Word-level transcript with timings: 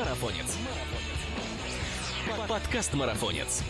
Марафонец. 0.00 0.56
Подкаст 2.48 2.94
Марафонец. 2.94 3.62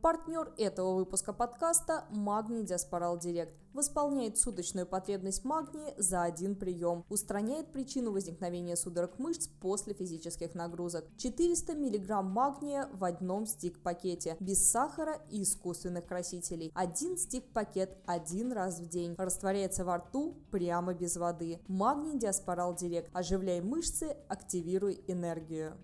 Партнер 0.00 0.54
этого 0.58 0.94
выпуска 0.94 1.32
подкаста– 1.32 2.04
Магний 2.10 2.62
Диаспорал 2.62 3.18
Директ. 3.18 3.52
Восполняет 3.74 4.38
суточную 4.38 4.86
потребность 4.86 5.44
магния 5.44 5.92
за 5.96 6.22
один 6.22 6.54
прием. 6.54 7.04
Устраняет 7.08 7.72
причину 7.72 8.12
возникновения 8.12 8.76
судорог 8.76 9.18
мышц 9.18 9.48
после 9.60 9.94
физических 9.94 10.54
нагрузок. 10.54 11.04
400 11.16 11.74
мг 11.74 12.22
магния 12.22 12.88
в 12.92 13.02
одном 13.02 13.44
стик-пакете. 13.44 14.36
Без 14.38 14.70
сахара 14.70 15.18
и 15.30 15.42
искусственных 15.42 16.06
красителей. 16.06 16.70
Один 16.76 17.18
стик-пакет 17.18 17.98
один 18.06 18.52
раз 18.52 18.78
в 18.78 18.88
день. 18.88 19.16
Растворяется 19.18 19.84
во 19.84 19.96
рту 19.96 20.36
прямо 20.52 20.94
без 20.94 21.16
воды. 21.16 21.58
Магний 21.66 22.16
Диаспорал 22.16 22.76
Директ. 22.76 23.10
Оживляй 23.12 23.60
мышцы, 23.60 24.16
активируй 24.28 25.02
энергию. 25.08 25.76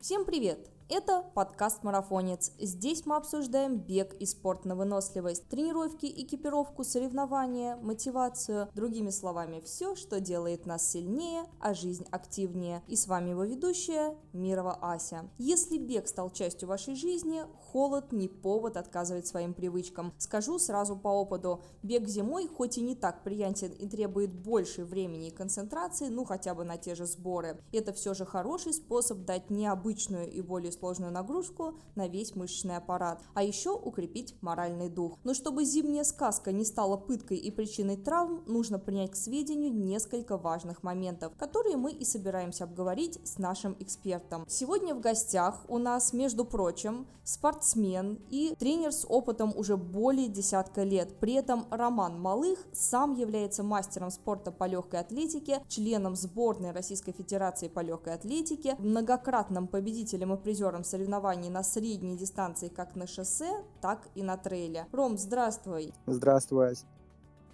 Всем 0.00 0.24
привет! 0.24 0.79
Это 0.92 1.22
подкаст 1.36 1.84
«Марафонец». 1.84 2.50
Здесь 2.58 3.06
мы 3.06 3.14
обсуждаем 3.14 3.76
бег 3.76 4.12
и 4.14 4.26
спорт 4.26 4.64
на 4.64 4.74
выносливость, 4.74 5.48
тренировки, 5.48 6.06
экипировку, 6.06 6.82
соревнования, 6.82 7.76
мотивацию, 7.76 8.68
другими 8.74 9.10
словами, 9.10 9.62
все, 9.64 9.94
что 9.94 10.18
делает 10.18 10.66
нас 10.66 10.90
сильнее, 10.90 11.44
а 11.60 11.74
жизнь 11.74 12.06
активнее. 12.10 12.82
И 12.88 12.96
с 12.96 13.06
вами 13.06 13.30
его 13.30 13.44
ведущая 13.44 14.16
Мирова 14.32 14.78
Ася. 14.82 15.30
Если 15.38 15.78
бег 15.78 16.08
стал 16.08 16.28
частью 16.30 16.68
вашей 16.68 16.96
жизни, 16.96 17.44
холод 17.70 18.10
не 18.10 18.26
повод 18.26 18.76
отказывать 18.76 19.28
своим 19.28 19.54
привычкам. 19.54 20.12
Скажу 20.18 20.58
сразу 20.58 20.96
по 20.96 21.06
опыту, 21.06 21.62
бег 21.84 22.08
зимой 22.08 22.48
хоть 22.48 22.78
и 22.78 22.82
не 22.82 22.96
так 22.96 23.22
приятен 23.22 23.70
и 23.70 23.88
требует 23.88 24.32
больше 24.32 24.84
времени 24.84 25.28
и 25.28 25.30
концентрации, 25.30 26.08
ну 26.08 26.24
хотя 26.24 26.52
бы 26.52 26.64
на 26.64 26.78
те 26.78 26.96
же 26.96 27.06
сборы, 27.06 27.62
это 27.70 27.92
все 27.92 28.12
же 28.12 28.26
хороший 28.26 28.74
способ 28.74 29.18
дать 29.18 29.50
необычную 29.50 30.28
и 30.28 30.40
более 30.40 30.72
сложную 30.80 31.12
нагрузку 31.12 31.74
на 31.94 32.08
весь 32.08 32.34
мышечный 32.34 32.76
аппарат, 32.76 33.22
а 33.34 33.42
еще 33.42 33.70
укрепить 33.70 34.34
моральный 34.40 34.88
дух. 34.88 35.18
Но 35.24 35.34
чтобы 35.34 35.64
зимняя 35.64 36.04
сказка 36.04 36.52
не 36.52 36.64
стала 36.64 36.96
пыткой 36.96 37.36
и 37.36 37.50
причиной 37.50 37.96
травм, 37.96 38.42
нужно 38.46 38.78
принять 38.78 39.12
к 39.12 39.16
сведению 39.16 39.72
несколько 39.72 40.38
важных 40.38 40.82
моментов, 40.82 41.32
которые 41.36 41.76
мы 41.76 41.92
и 41.92 42.04
собираемся 42.04 42.64
обговорить 42.64 43.20
с 43.24 43.38
нашим 43.38 43.76
экспертом. 43.78 44.44
Сегодня 44.48 44.94
в 44.94 45.00
гостях 45.00 45.64
у 45.68 45.78
нас, 45.78 46.12
между 46.12 46.44
прочим, 46.44 47.06
спортсмен 47.24 48.18
и 48.30 48.54
тренер 48.58 48.92
с 48.92 49.06
опытом 49.08 49.52
уже 49.56 49.76
более 49.76 50.28
десятка 50.28 50.82
лет. 50.82 51.18
При 51.20 51.34
этом 51.34 51.66
Роман 51.70 52.20
Малых 52.20 52.58
сам 52.72 53.14
является 53.14 53.62
мастером 53.62 54.10
спорта 54.10 54.50
по 54.50 54.64
легкой 54.64 55.00
атлетике, 55.00 55.62
членом 55.68 56.16
сборной 56.16 56.72
Российской 56.72 57.12
Федерации 57.12 57.68
по 57.68 57.80
легкой 57.80 58.14
атлетике, 58.14 58.76
многократным 58.78 59.68
победителем 59.68 60.34
и 60.34 60.36
призером 60.36 60.69
призером 60.70 60.84
соревнований 60.84 61.50
на 61.50 61.62
средней 61.62 62.16
дистанции 62.16 62.68
как 62.68 62.96
на 62.96 63.06
шоссе, 63.06 63.64
так 63.80 64.08
и 64.14 64.22
на 64.22 64.36
трейле. 64.36 64.86
Ром, 64.92 65.18
здравствуй. 65.18 65.92
Здравствуй. 66.06 66.74